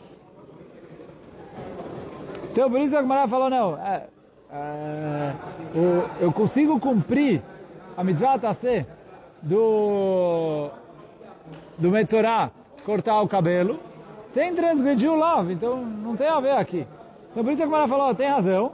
Então 2.50 2.70
por 2.70 2.80
isso 2.80 2.96
a 2.96 3.02
Gemara 3.02 3.26
falou, 3.26 3.50
não, 3.50 3.76
é, 3.76 4.06
é, 4.52 5.32
eu 6.20 6.32
consigo 6.32 6.78
cumprir 6.78 7.42
a 7.96 8.04
mitzvah 8.04 8.38
tassé 8.38 8.86
do, 9.42 10.70
do 11.76 11.90
Metzorah, 11.90 12.52
cortar 12.84 13.20
o 13.20 13.28
cabelo, 13.28 13.80
sem 14.28 14.54
transgredir 14.54 15.10
o 15.10 15.16
love, 15.16 15.52
então 15.52 15.84
não 15.84 16.14
tem 16.14 16.28
a 16.28 16.38
ver 16.38 16.52
aqui. 16.52 16.86
Então 17.34 17.42
por 17.42 17.52
isso 17.52 17.64
a 17.64 17.66
Gemara 17.66 17.88
falou, 17.88 18.14
tem 18.14 18.28
razão, 18.28 18.70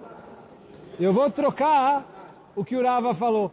eu 1.00 1.14
vou 1.14 1.30
trocar 1.30 2.04
o 2.54 2.62
que 2.62 2.76
o 2.76 2.86
Rava 2.86 3.14
falou. 3.14 3.50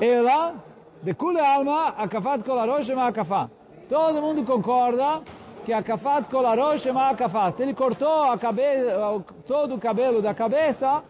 Ela, 0.00 0.54
de 1.02 1.12
kule 1.12 1.38
alma, 1.38 1.88
akafat 1.98 2.42
kolarosh 2.42 2.88
ema 2.88 3.08
akafá. 3.08 3.50
Todo 3.86 4.22
mundo 4.22 4.44
concorda 4.44 5.20
que 5.66 5.74
a 5.74 5.82
kafat 5.82 6.24
kolarosh 6.30 6.86
ema 6.86 7.10
akafá. 7.10 7.50
Se 7.50 7.62
ele 7.62 7.74
cortou 7.74 8.22
a 8.22 8.38
cabeça, 8.38 9.22
todo 9.46 9.74
o 9.74 9.78
cabelo 9.78 10.22
da 10.22 10.32
cabeça, 10.32 11.02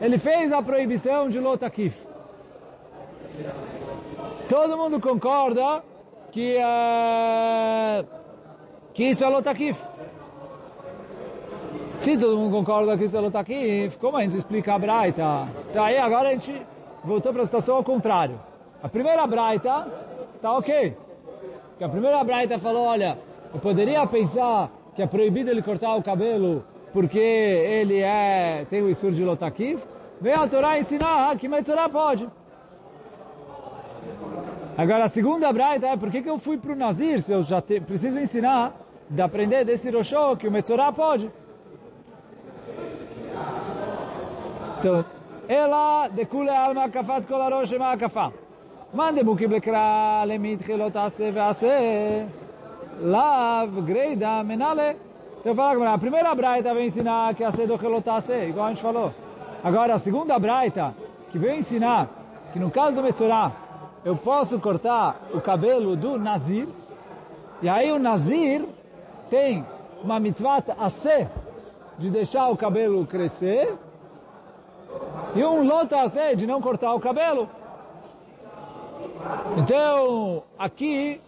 ele 0.00 0.16
fez 0.16 0.50
a 0.50 0.62
proibição 0.62 1.28
de 1.28 1.38
lotakif. 1.38 1.94
Todo 4.48 4.78
mundo 4.78 4.98
concorda 4.98 5.84
que, 6.32 6.56
uh, 6.56 7.95
que 8.96 9.04
isso 9.04 9.22
é 9.22 9.28
lotakif. 9.28 9.78
Se 11.98 12.16
todo 12.16 12.36
mundo 12.36 12.50
concorda 12.50 12.96
que 12.96 13.04
isso 13.04 13.16
é 13.16 13.20
lotakif, 13.20 13.98
como 13.98 14.16
a 14.16 14.22
gente 14.22 14.38
explica 14.38 14.74
a 14.74 14.78
Braita? 14.78 15.48
Então 15.70 15.84
aí 15.84 15.98
agora 15.98 16.30
a 16.30 16.32
gente 16.32 16.62
voltou 17.04 17.30
para 17.30 17.42
a 17.42 17.44
situação 17.44 17.76
ao 17.76 17.84
contrário. 17.84 18.40
A 18.82 18.88
primeira 18.88 19.26
Braita 19.26 19.86
está 20.34 20.56
ok. 20.56 20.96
Porque 21.68 21.84
a 21.84 21.88
primeira 21.90 22.24
Braita 22.24 22.58
falou, 22.58 22.86
olha, 22.86 23.18
eu 23.52 23.60
poderia 23.60 24.06
pensar 24.06 24.70
que 24.94 25.02
é 25.02 25.06
proibido 25.06 25.50
ele 25.50 25.60
cortar 25.60 25.94
o 25.94 26.02
cabelo 26.02 26.64
porque 26.90 27.18
ele 27.18 28.00
é, 28.00 28.64
tem 28.70 28.80
o 28.80 28.88
Isur 28.88 29.12
de 29.12 29.22
Lotakif, 29.22 29.84
vem 30.18 30.32
a 30.32 30.48
Torá 30.48 30.78
ensinar 30.78 31.36
que 31.36 31.46
Metzorah 31.46 31.90
pode. 31.90 32.26
Agora, 34.78 35.04
a 35.04 35.08
segunda 35.08 35.52
braita 35.52 35.86
é 35.86 35.96
por 35.96 36.10
que, 36.10 36.22
que 36.22 36.28
eu 36.28 36.38
fui 36.38 36.56
para 36.58 36.72
o 36.72 36.76
Nazir 36.76 37.20
se 37.20 37.32
eu 37.32 37.42
já 37.42 37.62
te, 37.62 37.80
preciso 37.80 38.18
ensinar, 38.18 38.74
de 39.08 39.22
aprender 39.22 39.64
desse 39.64 39.90
Roshô 39.90 40.36
que 40.36 40.48
o 40.48 40.52
Metzorah 40.52 40.92
pode. 40.92 41.30
Então, 44.78 45.04
ela 45.48 46.08
decule 46.08 46.50
alma 46.50 46.88
kafat 46.88 47.26
kol 47.26 47.40
arosh 47.40 47.72
ma 47.78 47.96
kafa. 47.96 48.32
Mande 48.92 49.22
bukim 49.22 49.48
lekra 49.48 50.24
lemit 50.26 50.64
chilot 50.64 50.96
ase 50.96 51.30
vease. 51.30 52.26
Lav 53.00 53.70
greida 53.82 54.42
menale. 54.42 54.96
Então 55.40 55.54
fala 55.54 55.92
a 55.92 55.98
primeira 55.98 56.34
braita 56.34 56.74
vem 56.74 56.86
ensinar 56.86 57.34
que 57.34 57.44
a 57.44 57.50
do 57.50 57.78
chilot 57.78 58.08
ase, 58.10 58.48
igual 58.48 58.66
a 58.66 58.68
gente 58.70 58.82
falou. 58.82 59.12
Agora, 59.62 59.94
a 59.94 59.98
segunda 59.98 60.38
braita, 60.38 60.94
que 61.30 61.38
veio 61.38 61.58
ensinar 61.58 62.08
que 62.52 62.58
no 62.58 62.70
caso 62.70 62.96
do 62.96 63.02
Metzorah, 63.02 63.52
eu 64.04 64.16
posso 64.16 64.58
cortar 64.58 65.16
o 65.32 65.40
cabelo 65.40 65.96
do 65.96 66.18
Nazir, 66.18 66.68
e 67.62 67.68
aí 67.68 67.90
o 67.92 67.98
Nazir 67.98 68.64
tem 69.30 69.64
uma 70.02 70.20
mitzvah 70.20 70.62
a 70.78 70.90
de 71.98 72.10
deixar 72.10 72.48
o 72.48 72.56
cabelo 72.56 73.06
crescer, 73.06 73.74
e 75.34 75.44
um 75.44 75.66
lota 75.66 76.00
a 76.00 76.34
de 76.34 76.46
não 76.46 76.60
cortar 76.60 76.94
o 76.94 77.00
cabelo. 77.00 77.48
Então, 79.56 80.42
aqui, 80.58 81.20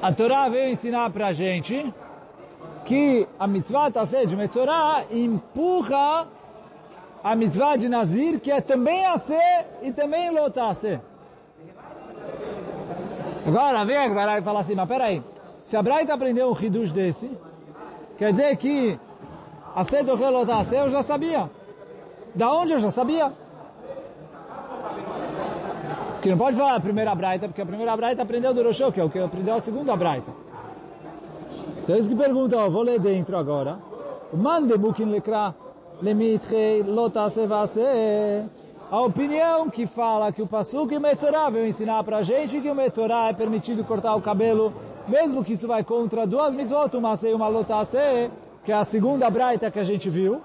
a 0.00 0.12
Torá 0.12 0.48
veio 0.48 0.70
ensinar 0.70 1.10
para 1.10 1.28
a 1.28 1.32
gente 1.32 1.92
que 2.84 3.26
a 3.38 3.46
mitzvah 3.46 3.90
a 3.94 4.24
de 4.24 4.36
Metzorah 4.36 5.04
empurra 5.10 6.26
a 7.22 7.36
mitzvah 7.36 7.76
de 7.76 7.88
Nazir, 7.88 8.40
que 8.40 8.50
é 8.50 8.60
também 8.60 9.06
a 9.06 9.16
ser 9.18 9.66
e 9.82 9.92
também 9.92 10.30
lota 10.30 10.64
a 10.64 10.74
ser. 10.74 11.00
Agora, 13.46 13.84
vem 13.84 13.96
agora 13.96 14.38
e 14.38 14.42
fala 14.42 14.60
assim, 14.60 14.74
mas 14.74 14.88
peraí, 14.88 15.22
se 15.72 15.76
a 15.78 15.82
Braita 15.82 16.12
aprendeu 16.12 16.50
um 16.50 16.54
hidush 16.54 16.92
desse, 16.92 17.30
quer 18.18 18.30
dizer 18.32 18.54
que 18.58 19.00
a 19.74 19.82
ser 19.82 20.04
do 20.04 20.14
lota 20.14 20.56
a 20.58 20.64
ser 20.64 20.80
eu 20.80 20.90
já 20.90 21.02
sabia. 21.02 21.48
Da 22.34 22.52
onde 22.52 22.74
eu 22.74 22.78
já 22.78 22.90
sabia? 22.90 23.32
Que 26.20 26.28
não 26.28 26.36
pode 26.36 26.58
falar 26.58 26.76
a 26.76 26.80
primeira 26.80 27.14
Braita, 27.14 27.48
porque 27.48 27.62
a 27.62 27.64
primeira 27.64 27.96
Braita 27.96 28.20
aprendeu 28.20 28.52
do 28.52 28.62
Roshô, 28.62 28.92
que 28.92 29.00
é 29.00 29.04
o 29.04 29.08
que 29.08 29.18
aprendeu 29.18 29.54
a 29.54 29.60
segunda 29.60 29.96
Braita. 29.96 30.30
Então 31.78 31.96
eles 31.96 32.06
que 32.06 32.14
perguntam, 32.14 32.60
ó, 32.60 32.68
vou 32.68 32.82
ler 32.82 33.00
dentro 33.00 33.34
agora. 33.38 33.78
Mande 34.30 34.76
bukin 34.76 35.06
lekra 35.06 35.54
lemitre 36.02 36.82
lotase 36.82 37.46
vase. 37.46 37.80
A 38.90 39.00
opinião 39.00 39.70
que 39.70 39.86
fala 39.86 40.30
que 40.32 40.42
o 40.42 40.46
Pasuk 40.46 40.92
e 40.92 40.98
o 40.98 41.00
Metzorah 41.00 41.48
veio 41.48 41.66
ensinar 41.66 42.04
pra 42.04 42.20
gente 42.20 42.60
que 42.60 42.70
o 42.70 42.74
Metzorah 42.74 43.30
é 43.30 43.32
permitido 43.32 43.82
cortar 43.84 44.14
o 44.14 44.20
cabelo, 44.20 44.70
mesmo 45.08 45.44
que 45.44 45.52
isso 45.52 45.66
vai 45.66 45.82
contra 45.84 46.26
duas 46.26 46.54
mitzvot, 46.54 46.96
uma 46.96 47.16
se 47.16 47.28
e 47.28 47.34
uma 47.34 47.48
lotase, 47.48 48.30
que 48.64 48.72
é 48.72 48.74
a 48.74 48.84
segunda 48.84 49.28
braita 49.30 49.70
que 49.70 49.78
a 49.78 49.84
gente 49.84 50.08
viu. 50.08 50.40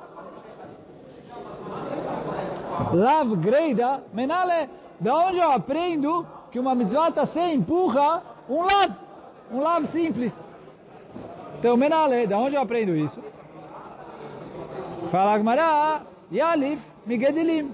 Lav 2.94 3.36
greida 3.36 4.04
menale. 4.14 4.70
Da 5.00 5.16
onde 5.16 5.38
eu 5.38 5.52
aprendo 5.52 6.26
que 6.52 6.60
uma 6.60 6.74
mitzvah 6.74 7.26
se 7.26 7.40
empurra 7.40 8.24
um 8.50 8.64
lav, 8.64 8.92
um 9.52 9.60
lav 9.62 9.86
simples. 9.86 10.34
Então, 11.60 11.76
Menale, 11.76 12.28
da 12.28 12.38
onde 12.38 12.56
eu 12.56 12.62
aprendo 12.62 12.96
isso? 12.96 13.20
Fala 15.12 15.34
Agmará, 15.34 16.04
Yalif 16.32 16.80
Migedilim. 17.06 17.74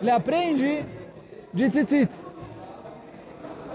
Ele 0.00 0.10
aprende 0.10 0.84
de 1.54 1.70
tzitzit. 1.70 2.10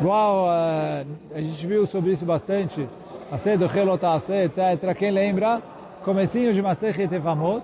Igual 0.04 0.48
uh, 0.48 1.06
a 1.34 1.42
gente 1.42 1.66
viu 1.66 1.86
sobre 1.86 2.12
isso 2.12 2.26
bastante, 2.26 2.86
a 3.32 3.38
cedo 3.38 3.64
Helotase, 3.74 4.34
etc. 4.34 4.94
Quem 4.98 5.12
lembra? 5.12 5.62
Comecinho 6.04 6.54
de 6.54 6.62
Masechet 6.62 7.10
Evamot. 7.16 7.64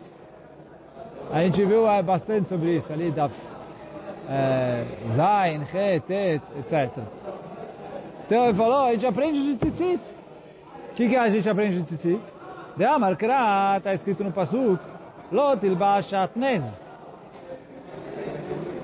A 1.34 1.44
gente 1.44 1.66
viu 1.66 1.84
uh, 1.84 2.02
bastante 2.02 2.48
sobre 2.48 2.78
isso 2.78 2.94
ali, 2.94 3.12
da 3.12 3.26
uh, 3.26 3.32
Zain, 5.12 5.64
Het, 5.64 6.10
Et, 6.10 6.42
etc. 6.60 6.90
Então 8.26 8.46
ele 8.46 8.54
falou, 8.54 8.86
a 8.86 8.94
gente 8.94 9.06
aprende 9.06 9.44
de 9.44 9.56
tzitzit. 9.58 10.00
O 10.92 10.96
que, 10.96 11.10
que 11.10 11.18
a 11.18 11.28
gente 11.28 11.50
aprende 11.50 11.76
de 11.80 11.84
tzitzit? 11.84 12.22
De 12.78 12.86
Amar 12.86 13.18
Kra, 13.18 13.80
está 13.80 13.94
escrito 13.94 14.24
no 14.24 14.32
Pasuk, 14.32 14.80
Lotil 15.30 15.76
Shatnez. 16.04 16.64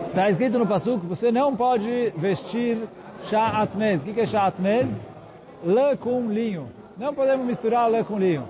Está 0.10 0.30
escrito 0.30 0.60
no 0.60 0.68
Pasuk, 0.68 1.06
você 1.06 1.32
não 1.32 1.56
pode 1.56 2.12
vestir 2.18 2.86
Shatnez. 3.26 4.02
O 4.02 4.06
que, 4.06 4.22
é 4.22 4.26
Shatnez? 4.26 4.88
Lã 5.64 5.96
com 5.96 6.30
linho. 6.30 6.70
Não 6.98 7.14
podemos 7.14 7.46
misturar 7.46 7.90
lã 7.90 8.04
com 8.04 8.18
linho. 8.18 8.48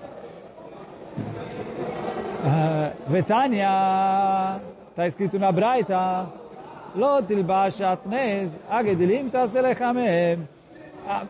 Uh, 2.43 3.11
Vetania, 3.11 4.59
está 4.89 5.07
escrito 5.07 5.39
na 5.39 5.51
Braita, 5.51 6.27
Lotil 6.95 7.43
Shatnez, 7.71 8.51
Agedilim 8.69 9.29
Taselechamem 9.29 10.47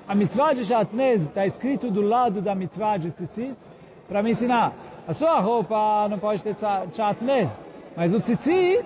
a, 0.08 0.16
mitzvah 0.16 0.54
de 0.54 0.64
Shatnez 0.64 1.22
está 1.24 1.46
escrito 1.46 1.92
do 1.92 2.02
lado 2.02 2.42
da 2.42 2.56
mitzvah 2.56 2.98
de 2.98 3.12
Tzitzit 3.12 3.56
para 4.08 4.24
me 4.24 4.32
ensinar. 4.32 4.74
A 5.08 5.14
sua 5.14 5.40
roupa 5.40 6.08
não 6.10 6.18
pode 6.18 6.42
ter 6.42 6.56
Shatnez, 6.94 7.50
mas 7.96 8.14
o 8.14 8.20
Tzitzit 8.20 8.86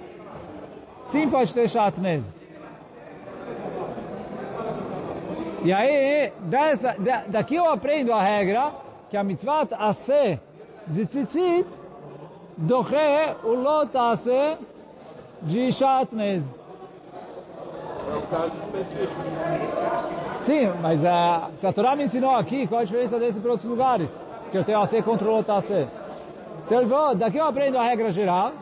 sim 1.08 1.30
pode 1.30 1.54
ter 1.54 1.70
Shatnez. 1.70 2.24
E 5.64 5.74
aí, 5.74 6.32
dessa, 6.42 6.96
daqui 7.28 7.56
eu 7.56 7.70
aprendo 7.70 8.14
a 8.14 8.24
regra 8.24 8.72
que 9.10 9.18
a 9.18 9.24
mitzvah 9.24 9.68
ase 9.78 10.40
de 10.88 11.06
Tzitzit 11.06 11.66
doche 12.56 13.36
o 13.44 13.54
lot 13.54 13.96
ase 13.98 14.58
de 15.42 15.72
Shatnez. 15.72 16.44
É 18.10 18.16
um 18.16 18.22
caso 18.22 18.54
específico. 18.58 19.22
Sim, 20.42 20.72
mas 20.82 21.04
uh, 21.04 21.52
se 21.58 21.68
a 21.68 21.74
Torá 21.74 21.96
me 21.96 22.06
ensinou 22.06 22.36
aqui, 22.36 22.66
qual 22.66 22.82
a 22.82 22.84
diferença 22.84 23.20
desse 23.20 23.40
para 23.40 23.52
outros 23.52 23.70
lugares? 23.70 24.18
Que 24.52 24.58
eu 24.58 24.64
tenho 24.64 24.82
a 24.82 24.86
ser 24.86 25.04
contra 25.04 25.28
o 25.28 25.32
outro 25.32 25.54
a 25.54 25.62
ser. 25.62 25.88
Então 26.66 26.80
ele 26.80 26.90
falou, 26.90 27.16
daqui 27.16 27.38
eu 27.38 27.46
aprendo 27.46 27.78
a 27.78 27.84
regra 27.84 28.10
geral, 28.12 28.54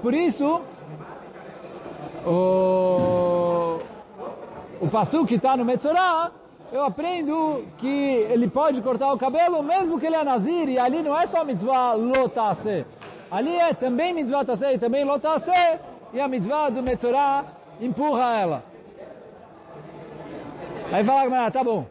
por 0.00 0.14
isso, 0.14 0.60
o, 2.24 3.09
o 4.80 4.88
passo 4.88 5.26
que 5.26 5.34
está 5.34 5.56
no 5.56 5.64
Metzorah, 5.64 6.30
eu 6.72 6.82
aprendo 6.84 7.64
que 7.76 7.86
ele 7.88 8.48
pode 8.48 8.80
cortar 8.80 9.12
o 9.12 9.18
cabelo 9.18 9.62
mesmo 9.62 10.00
que 10.00 10.06
ele 10.06 10.16
é 10.16 10.24
nazir, 10.24 10.68
e 10.68 10.78
ali 10.78 11.02
não 11.02 11.16
é 11.16 11.26
só 11.26 11.44
mitzvah 11.44 11.92
lotase. 11.92 12.86
Ali 13.30 13.54
é 13.56 13.74
também 13.74 14.14
mitzvah 14.14 14.44
tase 14.44 14.72
e 14.72 14.78
também 14.78 15.04
lotase, 15.04 15.50
e 16.12 16.20
a 16.20 16.26
mitzvah 16.26 16.70
do 16.70 16.82
Metzorah 16.82 17.44
empurra 17.80 18.38
ela. 18.38 18.64
Aí 20.92 21.04
fala, 21.04 21.50
tá 21.50 21.62
bom. 21.62 21.86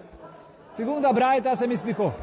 Segunda 0.73 1.13
braita, 1.13 1.55
você 1.55 1.67
me 1.67 1.75
explicou. 1.75 2.13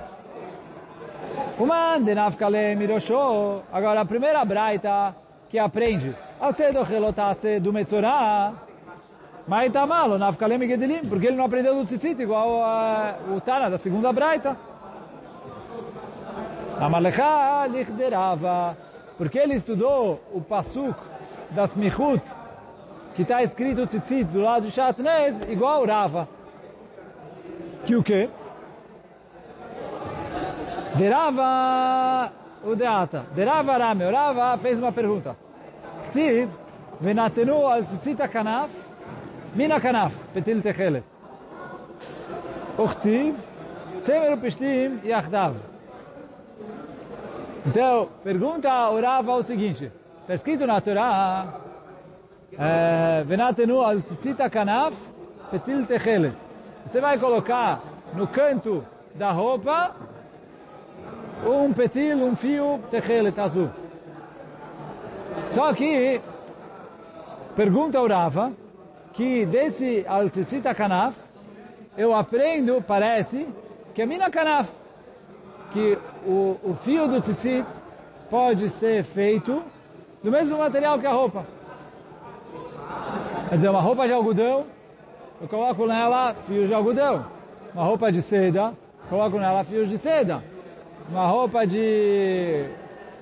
Agora, 3.72 4.00
a 4.00 4.04
primeira 4.04 4.44
braita 4.44 5.14
que 5.48 5.58
aprende 5.58 6.14
a 6.40 6.52
ser 6.52 6.72
do 6.72 6.82
relotase 6.82 7.60
do 7.60 7.72
Metzorah, 7.72 8.65
mas 9.46 9.72
tá 9.72 9.86
mal, 9.86 10.18
nafkale 10.18 10.58
migedelim, 10.58 11.04
porque 11.08 11.26
ele 11.26 11.36
não 11.36 11.44
aprendeu 11.44 11.74
do 11.74 11.84
tzitzit 11.84 12.20
igual 12.20 12.62
a, 12.64 13.14
o 13.30 13.40
Tana 13.40 13.70
da 13.70 13.78
segunda 13.78 14.12
braita. 14.12 14.56
Amalecha 16.80 17.66
lichderava, 17.68 18.76
porque 19.16 19.38
ele 19.38 19.54
estudou 19.54 20.20
o 20.32 20.40
pasuk 20.40 20.96
das 21.50 21.74
michut, 21.74 22.22
que 23.14 23.22
está 23.22 23.42
escrito 23.42 23.86
tzitzit 23.86 24.24
do 24.24 24.42
lado 24.42 24.66
de 24.66 24.72
Shatnez, 24.72 25.36
igual 25.48 25.82
o 25.82 25.86
Rava. 25.86 26.28
Que 27.84 27.94
o 27.94 28.02
quê? 28.02 28.28
Derava 30.96 32.32
o 32.64 32.74
Deata. 32.74 33.24
Derava 33.34 33.76
Rame. 33.76 34.04
O 34.04 34.12
Rava 34.12 34.58
fez 34.58 34.78
uma 34.78 34.90
pergunta. 34.90 35.36
Ktiv, 36.08 36.48
venatenu 37.00 37.66
al 37.66 37.84
tzitzita 37.84 38.26
kanaf, 38.26 38.70
mina 39.56 39.80
kanaf, 39.80 40.12
petil 40.34 40.62
techelet. 40.62 41.04
Uchtiv, 42.78 43.34
tzemer 44.02 44.36
pishtim 44.36 45.00
yachdav. 45.02 45.54
Então, 47.66 48.08
pergunta 48.22 48.70
ao 48.70 49.00
Rava 49.00 49.32
o 49.32 49.42
seguinte. 49.42 49.90
Está 50.20 50.34
escrito 50.34 50.66
na 50.66 50.80
Torá, 50.80 51.54
venatenu 53.26 53.80
al 53.80 54.02
tzitzita 54.02 54.50
kanaf, 54.50 54.94
petil 55.50 55.86
techelet. 55.86 56.34
Você 56.84 57.00
vai 57.00 57.18
colocar 57.18 57.80
no 58.14 58.26
canto 58.26 58.84
da 59.14 59.32
roupa 59.32 59.96
um 61.46 61.72
petil, 61.72 62.18
um 62.18 62.36
fio 62.36 62.78
techelet 62.90 63.38
azul. 63.38 63.70
Só 65.50 65.72
que, 65.72 66.20
pergunta 67.56 67.98
ao 67.98 68.06
Rafa, 68.06 68.52
que 69.16 69.46
desse 69.46 70.04
al-tzitzita 70.06 70.74
kanaf, 70.74 71.16
eu 71.96 72.14
aprendo, 72.14 72.82
parece, 72.82 73.46
que 73.94 74.02
é 74.02 74.06
mina 74.06 74.30
kanaf, 74.30 74.70
que 75.72 75.98
o, 76.26 76.56
o 76.62 76.74
fio 76.84 77.08
do 77.08 77.20
tzitzit 77.20 77.66
pode 78.30 78.68
ser 78.68 79.02
feito 79.02 79.62
do 80.22 80.30
mesmo 80.30 80.58
material 80.58 80.98
que 80.98 81.06
a 81.06 81.12
roupa. 81.12 81.46
Quer 83.48 83.56
dizer, 83.56 83.70
uma 83.70 83.80
roupa 83.80 84.06
de 84.06 84.12
algodão 84.12 84.66
eu 85.38 85.46
coloco 85.48 85.86
nela 85.86 86.34
fios 86.46 86.66
de 86.66 86.74
algodão. 86.74 87.26
Uma 87.74 87.84
roupa 87.84 88.10
de 88.10 88.22
seda, 88.22 88.72
coloco 89.08 89.38
nela 89.38 89.62
fios 89.64 89.88
de 89.88 89.98
seda. 89.98 90.42
Uma 91.10 91.26
roupa 91.26 91.66
de 91.66 92.64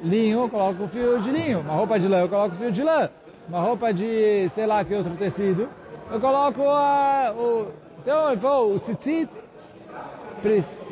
linho, 0.00 0.48
coloco 0.48 0.87
fio 0.87 1.20
de 1.20 1.30
linho. 1.30 1.61
Uma 1.61 1.74
roupa 1.74 1.98
de 1.98 2.07
lã, 2.07 2.20
eu 2.20 2.28
coloco 2.28 2.54
fio 2.54 2.70
de 2.70 2.85
lã. 2.85 3.11
Uma 3.48 3.61
roupa 3.61 3.92
de, 3.92 4.48
sei 4.50 4.64
lá, 4.64 4.85
que 4.85 4.94
outro 4.94 5.14
tecido, 5.16 5.68
eu 6.14 6.20
coloco 6.20 6.62
a, 6.62 7.33
o... 7.37 7.72
Então, 8.00 8.31
ele 8.31 8.40
falou, 8.40 8.74
o 8.74 8.79
tzitzit, 8.79 9.29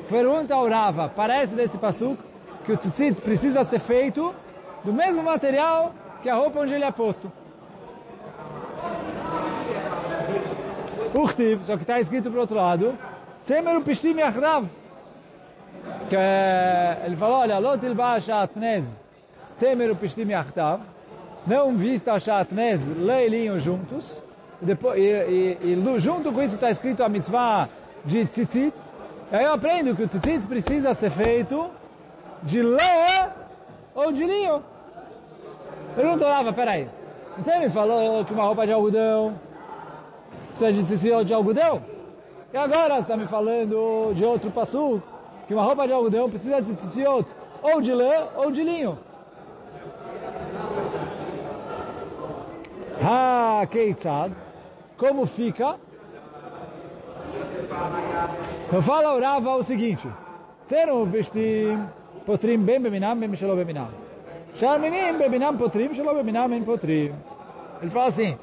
pergunta 0.08 0.52
ao 0.52 0.68
Rava, 0.68 1.08
parece 1.14 1.54
desse 1.54 1.78
passuco, 1.78 2.20
que 2.64 2.72
o 2.72 2.76
tzitzit 2.76 3.20
precisa 3.20 3.62
ser 3.62 3.78
feito 3.78 4.34
do 4.82 4.92
mesmo 4.92 5.22
material 5.22 5.94
que 6.22 6.28
a 6.28 6.34
roupa 6.34 6.60
onde 6.60 6.74
ele 6.74 6.84
é 6.84 6.90
posto. 6.90 7.30
Uchtiv, 11.14 11.62
só 11.66 11.76
que 11.76 11.82
está 11.82 12.00
escrito 12.00 12.28
para 12.28 12.38
o 12.38 12.40
outro 12.40 12.56
lado, 12.56 12.98
Tzemer 13.44 13.76
o 13.76 13.82
Pishtim 13.82 14.16
Yachdav. 14.16 14.66
Que 16.08 16.16
ele 17.06 17.16
falou, 17.16 17.38
olha, 17.38 17.58
Lotil 17.58 17.94
Ba 17.94 18.18
Shatnez, 18.18 18.84
Tzemer 19.56 19.92
o 19.92 19.96
Pishtim 19.96 20.30
Yachdav, 20.30 20.80
não 21.46 21.76
vista 21.76 22.18
Shatnez, 22.18 22.80
leilinho 22.96 23.58
juntos, 23.58 24.20
e, 24.62 24.64
depois, 24.64 24.98
e, 24.98 25.58
e, 25.60 25.72
e 25.74 25.98
junto 25.98 26.32
com 26.32 26.40
isso 26.40 26.54
está 26.54 26.70
escrito 26.70 27.02
a 27.02 27.08
mitzvah 27.08 27.68
de 28.04 28.24
tzitzit, 28.26 28.72
aí 29.30 29.44
eu 29.44 29.52
aprendo 29.52 29.94
que 29.96 30.04
o 30.04 30.08
tzitzit 30.08 30.46
precisa 30.46 30.94
ser 30.94 31.10
feito 31.10 31.68
de 32.44 32.62
lã 32.62 33.32
ou 33.94 34.12
de 34.12 34.24
linho. 34.24 34.62
Pergunta 35.96 36.26
Lava, 36.26 36.52
peraí, 36.52 36.88
você 37.36 37.58
me 37.58 37.68
falou 37.68 38.24
que 38.24 38.32
uma 38.32 38.44
roupa 38.44 38.64
de 38.64 38.72
algodão 38.72 39.34
precisa 40.50 40.72
de 40.72 40.84
tecido 40.84 41.24
de 41.24 41.34
algodão? 41.34 41.82
E 42.52 42.56
agora 42.56 42.94
você 42.94 43.00
está 43.00 43.16
me 43.16 43.26
falando 43.26 44.12
de 44.14 44.24
outro 44.24 44.50
passo, 44.50 45.02
que 45.48 45.54
uma 45.54 45.64
roupa 45.64 45.86
de 45.86 45.92
algodão 45.92 46.30
precisa 46.30 46.62
de 46.62 46.74
tecido 46.74 47.26
ou 47.62 47.80
de 47.80 47.92
lã 47.92 48.28
ou 48.36 48.50
de 48.50 48.62
linho. 48.62 48.98
Ha, 53.02 53.66
keitzad. 53.68 54.32
Como 55.02 55.26
fica? 55.26 55.74
Então 58.68 58.80
fala 58.82 59.16
o 59.16 59.20
Rava 59.20 59.56
o 59.56 59.62
seguinte. 59.64 60.06
Tzerum 60.68 61.06
bishtim 61.06 61.88
potrim 62.24 62.58
bem 62.58 62.80
beminam 62.80 63.18
bem 63.18 63.34
shelo 63.34 63.56
beminam. 63.56 63.88
Sharminim 64.54 65.18
beminam 65.18 65.56
potrim 65.56 65.92
shelo 65.92 66.14
beminam 66.14 66.48
bem 66.48 66.62
potrim. 66.62 67.12
Ele 67.80 67.90
fala 67.90 68.06
assim, 68.06 68.38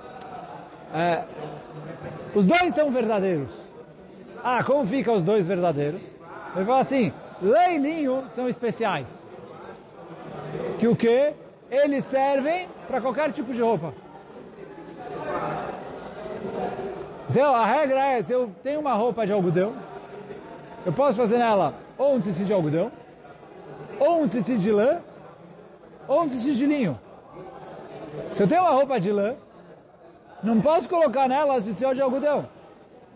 é, 0.94 1.24
os 2.36 2.46
dois 2.46 2.74
são 2.74 2.92
verdadeiros. 2.92 3.56
Ah, 4.44 4.62
como 4.62 4.86
ficam 4.86 5.16
os 5.16 5.24
dois 5.24 5.48
verdadeiros? 5.48 6.02
Ele 6.58 6.66
fala 6.66 6.82
assim, 6.82 7.14
lã 7.42 7.70
e 7.70 7.78
linho 7.78 8.26
são 8.32 8.50
especiais. 8.50 9.08
Que 10.78 10.90
o 10.90 10.96
que? 10.96 11.32
Eles 11.72 12.04
servem 12.04 12.68
para 12.86 13.00
qualquer 13.00 13.32
tipo 13.32 13.54
de 13.54 13.62
roupa. 13.62 13.94
Então, 17.30 17.56
a 17.56 17.66
regra 17.66 18.14
é, 18.14 18.22
se 18.22 18.34
eu 18.34 18.52
tenho 18.64 18.80
uma 18.80 18.94
roupa 18.94 19.26
de 19.26 19.34
algodão, 19.34 19.74
eu 20.86 20.94
posso 20.94 21.18
fazer 21.18 21.38
nela 21.38 21.74
ou 21.98 22.16
um 22.16 22.22
tecido 22.22 22.48
de 22.48 22.54
algodão, 22.54 22.92
ou 24.00 24.24
um 24.24 24.28
tecido 24.28 24.58
de 24.58 24.72
lã, 24.72 25.00
ou 26.08 26.24
um 26.24 26.30
tecido 26.30 26.56
de 26.56 26.66
linho. 26.66 27.00
Se 28.34 28.44
eu 28.44 28.48
tenho 28.48 28.62
uma 28.62 28.72
roupa 28.72 29.00
de 29.00 29.12
lã, 29.12 29.36
não 30.42 30.62
posso 30.62 30.90
colocar 30.90 31.28
nela 31.28 31.56
tecido 31.56 31.94
de 31.94 32.02
algodão. 32.02 32.48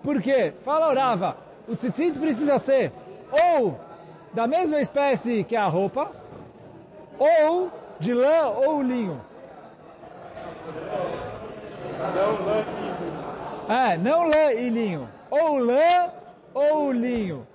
Por 0.03 0.21
quê? 0.21 0.53
Fala 0.65 0.89
Orava, 0.89 1.37
o 1.67 1.75
tzitzit 1.75 2.19
precisa 2.19 2.57
ser 2.57 2.91
ou 3.31 3.79
da 4.33 4.45
mesma 4.47 4.79
espécie 4.81 5.43
que 5.43 5.55
a 5.55 5.67
roupa, 5.67 6.11
ou 7.17 7.71
de 7.99 8.13
lã 8.13 8.47
ou 8.47 8.81
linho. 8.81 9.21
Não 12.15 12.45
lã 12.45 12.82
É, 13.67 13.97
não 13.97 14.23
lã 14.23 14.51
e 14.51 14.69
linho. 14.69 15.09
Ou 15.29 15.57
lã 15.57 16.11
ou 16.53 16.91
linho. 16.91 17.47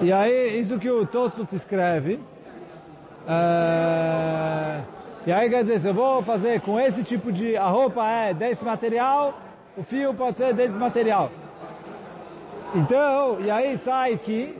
E 0.00 0.12
aí, 0.12 0.58
isso 0.58 0.78
que 0.78 0.90
o 0.90 1.06
Tossut 1.06 1.54
escreve, 1.54 2.20
é, 3.26 4.80
e 5.26 5.32
aí 5.32 5.48
quer 5.48 5.62
dizer, 5.62 5.80
se 5.80 5.88
eu 5.88 5.94
vou 5.94 6.20
fazer 6.20 6.60
com 6.60 6.78
esse 6.78 7.02
tipo 7.02 7.32
de, 7.32 7.56
a 7.56 7.68
roupa 7.68 8.06
é 8.06 8.34
desse 8.34 8.62
material, 8.62 9.32
o 9.76 9.82
fio 9.82 10.12
pode 10.12 10.36
ser 10.36 10.52
desse 10.52 10.74
material. 10.74 11.30
Então, 12.74 13.40
e 13.40 13.50
aí 13.50 13.78
sai 13.78 14.18
que, 14.18 14.58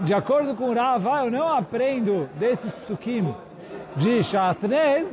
de 0.00 0.14
acordo 0.14 0.54
com 0.54 0.72
Rava, 0.72 1.24
eu 1.24 1.30
não 1.30 1.48
aprendo 1.48 2.28
desses 2.34 2.74
psukim 2.74 3.34
de 3.96 4.22
shatnez, 4.22 5.08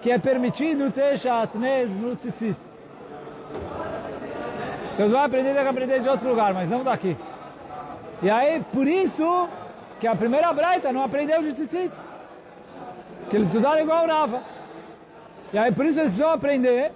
que 0.00 0.10
é 0.10 0.18
permitido 0.18 0.90
ter 0.90 1.18
shatnez 1.18 1.90
no 1.90 2.16
tzitzit. 2.16 2.56
Então, 4.94 5.08
você 5.08 5.14
vai 5.14 5.24
aprender, 5.24 5.54
tem 5.54 5.62
que 5.62 5.68
aprender 5.68 6.00
de 6.00 6.08
outro 6.08 6.28
lugar, 6.28 6.52
mas 6.52 6.68
não 6.68 6.82
daqui. 6.82 7.16
E 8.22 8.28
aí, 8.28 8.62
por 8.72 8.86
isso, 8.86 9.48
que 9.98 10.06
a 10.06 10.14
primeira 10.14 10.52
braita 10.52 10.92
não 10.92 11.02
aprendeu 11.02 11.42
de 11.42 11.52
tzitzit. 11.52 11.90
Que 13.28 13.36
eles 13.36 13.48
estudaram 13.48 13.80
igual 13.80 14.06
Rava. 14.06 14.42
E 15.52 15.58
aí, 15.58 15.72
por 15.72 15.86
isso 15.86 16.00
eles 16.00 16.10
precisam 16.10 16.32
aprender 16.32 16.92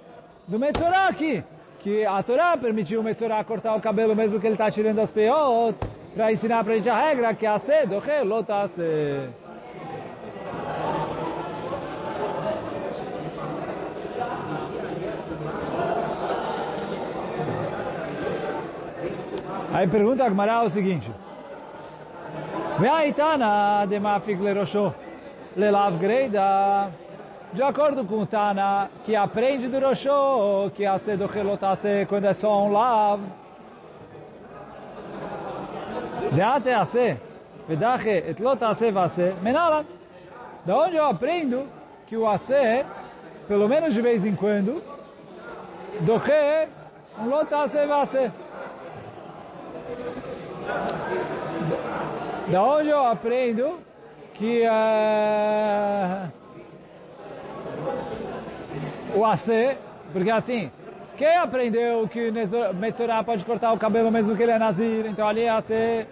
do 0.47 0.59
Metzorah 0.59 1.07
aqui. 1.07 1.43
Que 1.79 2.05
a 2.05 2.21
Torá 2.23 2.57
permitiu 2.57 2.99
o 2.99 3.03
Metzorah 3.03 3.43
cortar 3.43 3.75
o 3.75 3.81
cabelo 3.81 4.15
mesmo 4.15 4.39
que 4.39 4.47
ele 4.47 4.55
está 4.55 4.69
tirando 4.71 4.99
as 4.99 5.11
peot, 5.11 5.75
para 6.15 6.31
ensinar 6.31 6.63
para 6.63 6.73
a 6.73 6.75
gente 6.77 6.89
a 6.89 6.97
regra 6.97 7.33
que 7.33 7.45
a 7.45 7.59
sed, 7.59 7.93
o 7.93 8.23
lotase. 8.23 9.29
Aí 19.73 19.87
pergunta 19.87 20.23
a 20.23 20.29
Gmará 20.29 20.63
o 20.63 20.69
seguinte. 20.69 21.11
Ve'aitana 22.79 23.85
de 23.85 23.99
mafik 23.99 24.41
lerosho 24.41 24.95
lelav 25.57 25.97
greida. 25.97 26.89
De 27.53 27.63
acordo 27.63 28.03
com 28.05 28.19
o 28.19 28.25
Tana, 28.25 28.89
que 29.05 29.15
aprende 29.15 29.69
do 29.69 29.79
Rosho, 29.79 30.69
que 30.75 30.85
a 30.85 30.97
do 30.97 31.25
relotase 31.25 32.05
quando 32.09 32.25
é 32.25 32.33
só 32.33 32.65
um 32.65 32.71
lav. 32.71 33.21
Deate 36.35 36.69
ase, 36.69 37.17
vedache 37.67 38.09
et 38.27 38.39
lotase 38.41 38.91
vase, 38.91 39.33
menalan. 39.41 39.85
Da 40.65 40.77
onde 40.77 40.97
eu 40.97 41.05
aprendo 41.05 41.65
que 42.07 42.17
o 42.17 42.27
ase, 42.27 42.85
pelo 43.47 43.69
menos 43.69 43.93
de 43.93 44.01
vez 44.01 44.25
em 44.25 44.35
quando, 44.35 44.83
doche 46.01 46.67
um 47.19 47.29
lotase 47.29 47.85
vase. 47.85 48.31
Da 52.51 52.63
onde 52.63 52.89
eu 52.89 53.05
aprendo 53.05 53.79
que 54.33 54.63
uh, 54.67 56.31
o 59.15 59.25
AC, 59.25 59.77
porque 60.11 60.29
assim, 60.29 60.69
quem 61.17 61.37
aprendeu 61.37 62.07
que 62.09 62.29
Metzorah 62.73 63.23
pode 63.23 63.45
cortar 63.45 63.71
o 63.71 63.77
cabelo 63.77 64.11
mesmo 64.11 64.35
que 64.35 64.43
ele 64.43 64.51
é 64.51 64.59
Nazir, 64.59 65.05
então 65.05 65.27
ali 65.27 65.43
é 65.43 65.49
AC 65.49 66.05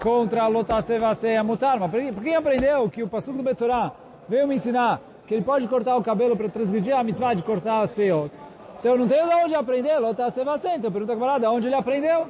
contra 0.00 0.42
a 0.42 0.46
Lotase 0.46 0.94
é 1.24 1.42
mutar, 1.42 1.78
mas 1.78 1.90
por 1.90 2.22
quem 2.22 2.34
aprendeu 2.34 2.88
que 2.88 3.02
o 3.02 3.08
Passuco 3.08 3.38
do 3.38 3.42
Metzorah 3.42 3.92
veio 4.28 4.46
me 4.46 4.56
ensinar 4.56 5.00
que 5.26 5.34
ele 5.34 5.44
pode 5.44 5.66
cortar 5.66 5.96
o 5.96 6.02
cabelo 6.02 6.36
para 6.36 6.48
transgredir 6.48 6.96
a 6.96 7.02
mitzvah 7.02 7.34
de 7.34 7.42
cortar 7.42 7.82
os 7.82 7.92
peiot? 7.92 8.30
Então 8.78 8.92
eu 8.92 8.98
não 8.98 9.08
tenho 9.08 9.28
de 9.28 9.34
onde 9.34 9.54
aprender 9.54 9.98
Lotase 9.98 10.44
Vase, 10.44 10.68
então 10.68 10.92
pergunta 10.92 11.12
a 11.12 11.16
Gmará, 11.16 11.38
de 11.38 11.46
onde 11.46 11.68
ele 11.68 11.74
aprendeu? 11.74 12.28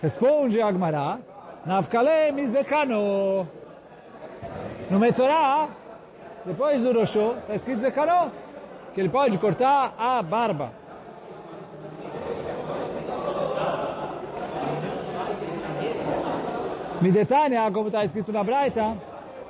Responde 0.00 0.60
a 0.60 0.70
Gmará, 0.70 1.18
Navkale 1.64 2.32
Mizekano. 2.32 3.48
No 4.90 4.98
Metzorah, 4.98 5.68
depois 6.44 6.82
do 6.82 6.92
Roshô, 6.92 7.34
está 7.36 7.54
escrito 7.54 7.80
Zekano, 7.80 8.30
que 8.92 9.00
ele 9.00 9.08
pode 9.08 9.38
cortar 9.38 9.94
a 9.96 10.22
barba. 10.22 10.81
Midetania, 17.02 17.68
como 17.72 17.88
está 17.88 18.04
escrito 18.04 18.32
na 18.32 18.44
Braita, 18.44 18.96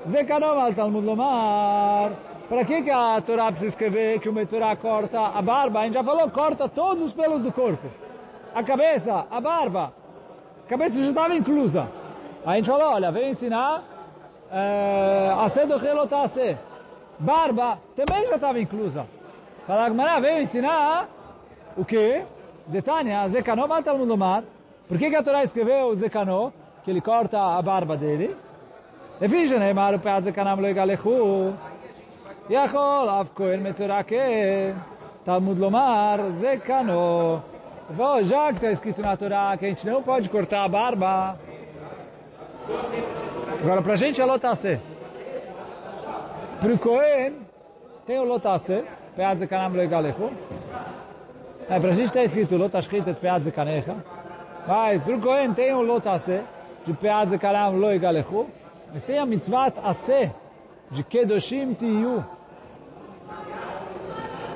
Zekano 0.09 0.59
al 0.59 0.75
Talmud 0.75 1.05
Lomar. 1.05 2.13
Para 2.49 2.65
que, 2.65 2.83
que 2.83 2.91
a 2.91 3.21
Torá 3.21 3.47
precisa 3.47 3.69
escrever 3.69 4.21
que 4.21 4.29
o 4.29 4.33
Metzorah 4.33 4.75
corta 4.77 5.21
a 5.21 5.43
barba? 5.43 5.81
A 5.81 5.85
gente 5.85 5.95
já 5.95 6.03
falou, 6.03 6.31
corta 6.31 6.67
todos 6.67 7.03
os 7.03 7.13
pelos 7.13 7.43
do 7.43 7.53
corpo. 7.53 7.89
A 8.55 8.63
cabeça, 8.63 9.27
a 9.31 9.41
barba. 9.41 9.93
A 10.65 10.69
cabeça 10.69 10.97
já 10.97 11.11
estava 11.11 11.35
inclusa. 11.35 11.89
A 12.45 12.57
gente 12.57 12.71
falou, 12.71 12.95
olha, 12.95 13.13
veio 13.13 13.29
ensinar 13.29 13.85
a 15.39 15.49
ser 15.51 15.67
do 15.67 15.77
relotase. 15.77 16.57
Barba 17.19 17.79
também 17.95 18.27
já 18.29 18.37
estava 18.37 18.61
inclusa. 18.61 19.07
Fala 19.67 19.91
Gmará 19.91 20.21
veio 20.21 20.43
ensinar 20.43 21.07
o 21.77 21.85
quê? 21.85 22.25
Detânia, 22.67 23.29
Zekanó, 23.29 23.67
mata 23.67 23.93
o 23.93 24.17
mar. 24.17 24.43
Por 24.89 24.99
que, 24.99 25.11
que 25.11 25.17
a 25.17 25.23
Torá 25.23 25.43
escreveu 25.43 25.95
Zekanó? 25.95 26.51
Que 26.84 26.92
ele 26.92 27.02
corta 27.02 27.40
a 27.58 27.62
barba 27.62 27.98
dele. 27.98 28.36
E 29.20 29.28
finge, 29.28 29.58
né? 29.58 29.74
Maru 29.74 30.00
pead 30.00 30.24
Zekanam 30.24 30.60
lo 30.60 30.68
igalechu. 30.68 31.54
יכול 32.50 33.10
אף 33.22 33.30
כהן 33.36 33.68
מצורע 33.68 34.04
כן, 34.04 34.72
תלמוד 35.24 35.58
לומר, 35.58 36.16
זה 36.32 36.56
כנו. 36.64 37.40
Já 38.22 38.50
que 38.50 38.56
está 38.56 38.72
escrito 38.72 39.02
na 39.02 39.16
Torá 39.16 39.56
que 39.58 39.66
a 39.66 39.70
gente 39.70 39.86
não 39.88 40.04
pode 40.04 40.30
cortar 40.30 40.66
a 40.66 40.68
barba, 40.68 41.38
Agora, 43.62 43.82
para 43.82 43.94
a 43.94 43.96
gente 43.96 44.22
é 44.22 44.26
lotase. 44.26 44.80
Para 46.60 46.74
o 46.74 46.78
Cohen, 46.78 47.34
tem 48.06 48.20
o 48.20 48.24
lotase, 48.24 48.84
pead 49.16 49.40
de 49.40 49.48
kanam 49.48 49.70
lo 49.70 49.84
igalechu. 49.84 50.32
É, 51.70 51.80
para 51.80 51.90
a 51.90 51.94
gente 51.94 52.08
está 52.08 52.24
escrito 52.24 52.58
lotashchitet 52.58 53.20
pead 53.20 53.44
de 53.44 53.52
kanecha. 53.52 53.96
Mas 54.68 55.02
para 55.02 55.16
o 55.16 55.22
Cohen 55.22 55.54
tem 55.54 55.74
o 55.74 55.82
lotase, 55.82 56.42
de 56.85 56.93
pead 56.95 57.31
de 57.31 57.39
kanam 57.39 57.77
lo 57.77 57.93
igalechu. 57.93 58.47
Mas 58.93 59.05
tem 59.05 59.19
a 59.19 59.27
mitzvah 59.27 59.73
ase, 59.85 60.31
de 60.91 61.03
kedoshim 61.03 61.75
tiyu. 61.75 62.25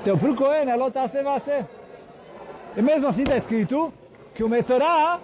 Então, 0.01 0.19
para 0.19 0.31
o 0.31 0.37
Cohen 0.37 0.69
é 0.71 0.77
lotase 0.77 1.23
vase. 1.23 1.65
E 2.77 2.83
mesmo 2.83 3.09
assim 3.09 3.23
está 3.23 3.37
escrito 3.37 3.93
que 4.35 4.45
o 4.45 4.49
Metzorah 4.49 5.19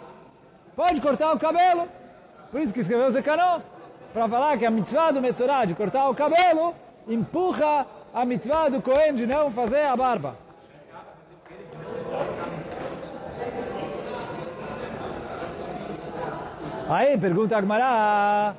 pode 0.74 1.00
cortar 1.00 1.32
o 1.32 1.38
cabelo. 1.38 1.86
Por 2.50 2.60
isso 2.60 2.72
que 2.72 2.80
escreveu 2.80 3.10
Zekanó, 3.10 3.60
para 4.12 4.28
falar 4.28 4.58
que 4.58 4.66
a 4.66 4.70
mitzvah 4.70 5.12
do 5.12 5.20
Metzorah 5.20 5.66
de 5.66 5.74
cortar 5.74 6.08
o 6.08 6.14
cabelo 6.14 6.74
empurra 7.06 7.86
a 8.12 8.24
mitzvah 8.24 8.70
do 8.70 8.82
Cohen 8.82 9.14
de 9.14 9.26
não 9.26 9.50
fazer 9.50 9.82
a 9.82 9.94
barba. 9.94 10.36
Aí 16.92 17.16
pergunta 17.16 17.56
a 17.56 17.60
Gmará, 17.62 18.54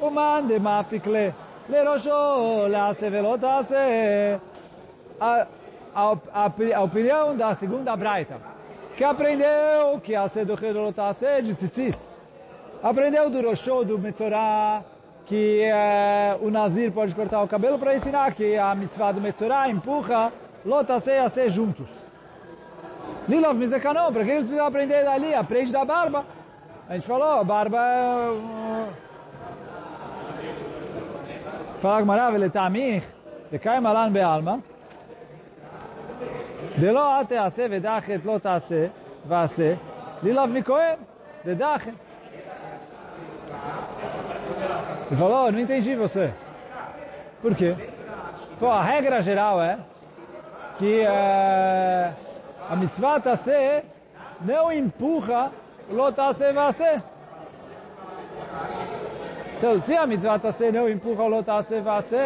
o 0.00 0.10
man 0.10 0.46
de 0.46 0.58
mafikle, 0.58 1.34
le 1.68 1.82
rosho, 1.82 2.66
la 2.66 2.94
sevelotase, 2.94 4.40
a, 5.20 6.82
opinião 6.82 7.36
da 7.36 7.54
segunda 7.54 7.94
braita, 7.94 8.36
que 8.96 9.04
aprendeu 9.04 10.00
que 10.02 10.16
a 10.16 10.26
seduchedolotase 10.28 11.42
de 11.42 11.54
tzitzit, 11.54 11.98
aprendeu 12.82 13.28
do 13.28 13.42
Roshô, 13.42 13.84
do 13.84 13.98
Metzorah, 13.98 14.82
que 15.26 15.60
é, 15.64 16.38
o 16.40 16.50
Nazir 16.50 16.90
pode 16.90 17.14
cortar 17.14 17.42
o 17.42 17.48
cabelo 17.48 17.78
para 17.78 17.94
ensinar 17.94 18.32
que 18.32 18.56
a 18.56 18.74
mitzvah 18.74 19.12
do 19.12 19.20
Metzorah 19.20 19.68
empurra 19.68 20.32
Lotasei 20.64 21.18
a 21.18 21.28
ser 21.28 21.50
juntos. 21.50 21.86
Lilov 23.28 23.58
Mizekanon, 23.58 24.10
para 24.10 24.24
que 24.24 24.30
eles 24.30 24.58
aprender 24.58 25.04
dali? 25.04 25.34
Aprende 25.34 25.70
da 25.70 25.84
barba. 25.84 26.24
A 26.89 26.93
gente 26.93 27.07
falou, 27.07 27.39
a 27.39 27.43
barba 27.43 27.77
é... 27.77 29.09
Fala 31.81 32.01
Gmará, 32.01 32.29
ולטעמיך, 32.33 33.03
לקיים 33.51 33.85
עלן 33.85 34.13
בעלמא, 34.13 34.55
דלא 36.79 37.19
אל 37.19 37.25
תעשה 37.25 37.65
ודחת 37.69 38.25
לא 38.25 38.37
תעשה 38.37 38.87
ועשה, 39.27 39.73
לילב 40.23 40.49
מכהן, 40.49 40.95
דדחת. 41.45 41.93
Ele 45.09 45.17
falou, 45.17 45.51
não 45.51 45.59
entendi 45.59 45.95
você. 45.95 46.31
Por 47.41 47.55
quê? 47.55 47.75
Pô, 48.59 48.67
a 48.67 48.83
regra 48.83 49.21
geral 49.21 49.61
é 49.61 49.79
que 50.77 51.01
uh, 51.01 52.13
a 52.69 52.75
mitzvah 52.75 53.19
tase 53.19 53.83
não 54.41 54.71
empurra 54.71 55.51
lo 55.90 56.12
tase 56.12 56.52
vase. 56.52 57.02
Então, 59.58 59.80
se 59.80 59.94
a 59.94 60.06
mitzvah 60.06 60.38
tase 60.38 60.70
não 60.72 60.88
empurra 60.88 61.26
lo 61.26 61.42
tase 61.42 61.80
vase, 61.80 62.16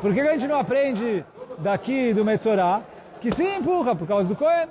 por 0.00 0.12
que 0.12 0.20
a 0.20 0.32
gente 0.32 0.48
não 0.48 0.58
aprende 0.58 1.24
daqui 1.58 2.12
do 2.12 2.24
Metzorah 2.24 2.82
que 3.20 3.30
sim 3.30 3.56
empurra 3.56 3.94
por 3.96 4.06
causa 4.06 4.28
do 4.28 4.36
Cohen? 4.36 4.68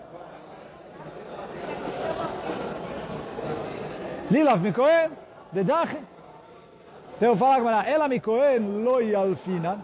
Lilav 4.29 4.61
de 5.51 5.63
Dache. 5.63 5.97
Então 7.17 7.37
fala 7.37 7.55
agora, 7.55 7.83
ela 7.87 8.07
Mikohen 8.07 8.83
loi 8.83 9.13
alfina. 9.13 9.79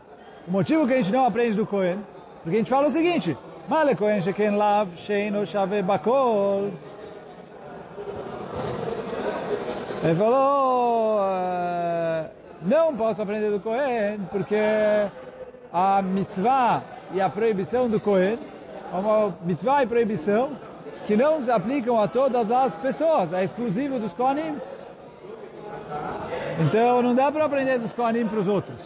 O 0.48 0.52
motivo 0.52 0.88
que 0.88 0.94
a 0.94 0.98
gente 0.98 1.12
não 1.12 1.26
aprende 1.26 1.56
do 1.56 1.66
Cohen, 1.66 2.00
porque 2.44 2.56
a 2.56 2.60
gente 2.60 2.70
fala 2.70 2.88
o 2.88 2.92
seguinte, 2.92 3.38
Cohen 3.70 4.22
sheken 4.22 4.58
lav 4.58 4.88
sheino 4.98 5.46
shave 5.46 5.84
bakol. 5.84 6.72
Ele 10.04 10.16
falou, 10.16 11.20
não 12.64 12.96
posso 12.96 13.22
aprender 13.22 13.52
do 13.52 13.60
Cohen, 13.60 14.22
porque 14.32 14.56
a 15.72 16.02
mitzvah 16.02 16.82
e 17.14 17.22
a 17.22 17.30
proibição 17.30 17.88
do 17.88 18.00
Cohen, 18.00 18.40
uma 18.92 19.36
mitzvah 19.44 19.84
e 19.84 19.88
proibição 19.88 20.58
que 21.06 21.16
não 21.16 21.40
se 21.40 21.52
aplicam 21.52 22.02
a 22.02 22.08
todas 22.08 22.50
as 22.50 22.76
pessoas, 22.78 23.34
é 23.34 23.44
exclusivo 23.44 24.00
dos 24.00 24.14
Kohanim. 24.14 24.58
Então 26.60 27.04
não 27.04 27.14
dá 27.14 27.32
para 27.32 27.46
aprender 27.46 27.78
dos 27.78 27.94
Kohanim 27.94 28.26
para 28.26 28.40
os 28.40 28.48
outros. 28.48 28.82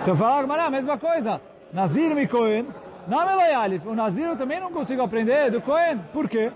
Então 0.00 0.16
fala 0.16 0.64
a 0.64 0.70
mesma 0.70 0.96
coisa. 0.96 1.40
Nazir 1.74 2.14
mi 2.14 2.28
Kohen, 2.28 2.68
não 3.08 3.28
Eloyalif. 3.28 3.84
O 3.88 3.96
Nazir 3.96 4.26
eu 4.26 4.36
também 4.36 4.60
não 4.60 4.70
consigo 4.70 5.02
aprender 5.02 5.50
do 5.50 5.60
Kohen. 5.60 5.98
Por 6.12 6.28
quê? 6.28 6.52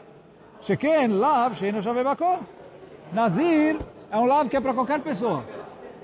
Sheken 0.62 1.09
lav 1.09 1.57
sheino 1.57 1.83
shavebakol. 1.83 2.38
Nazir 3.12 3.78
é 4.12 4.16
um 4.16 4.26
lav 4.26 4.48
que 4.48 4.57
é 4.57 4.61
para 4.61 4.72
qualquer 4.72 5.00
pessoa. 5.00 5.42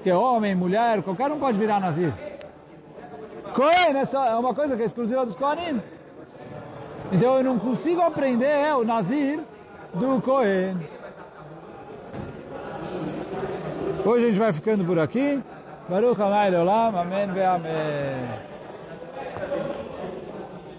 Que 0.02 0.10
é 0.10 0.16
homem, 0.16 0.56
mulher, 0.56 1.00
qualquer 1.02 1.30
um 1.30 1.38
pode 1.38 1.56
virar 1.56 1.78
Nazir. 1.78 2.12
Kohen 3.54 3.96
é, 3.96 4.04
só, 4.04 4.26
é 4.26 4.34
uma 4.34 4.52
coisa 4.52 4.74
que 4.76 4.82
é 4.82 4.86
exclusiva 4.86 5.24
dos 5.24 5.36
Kohanim. 5.36 5.80
Então 7.12 7.36
eu 7.36 7.44
não 7.44 7.56
consigo 7.56 8.00
aprender 8.02 8.46
é, 8.46 8.74
o 8.74 8.82
Nazir 8.82 9.38
do 9.94 10.20
Cohen. 10.22 10.76
Hoje 14.04 14.26
a 14.26 14.28
gente 14.28 14.38
vai 14.40 14.52
ficando 14.52 14.84
por 14.84 14.98
aqui. 14.98 15.40
Baruch 15.88 16.20
Amai 16.20 16.50
Leolam. 16.50 16.98
Amém 16.98 17.28
ve 17.28 17.44
Amém. 17.44 18.53
Thank 19.50 19.68
you. 19.78 19.93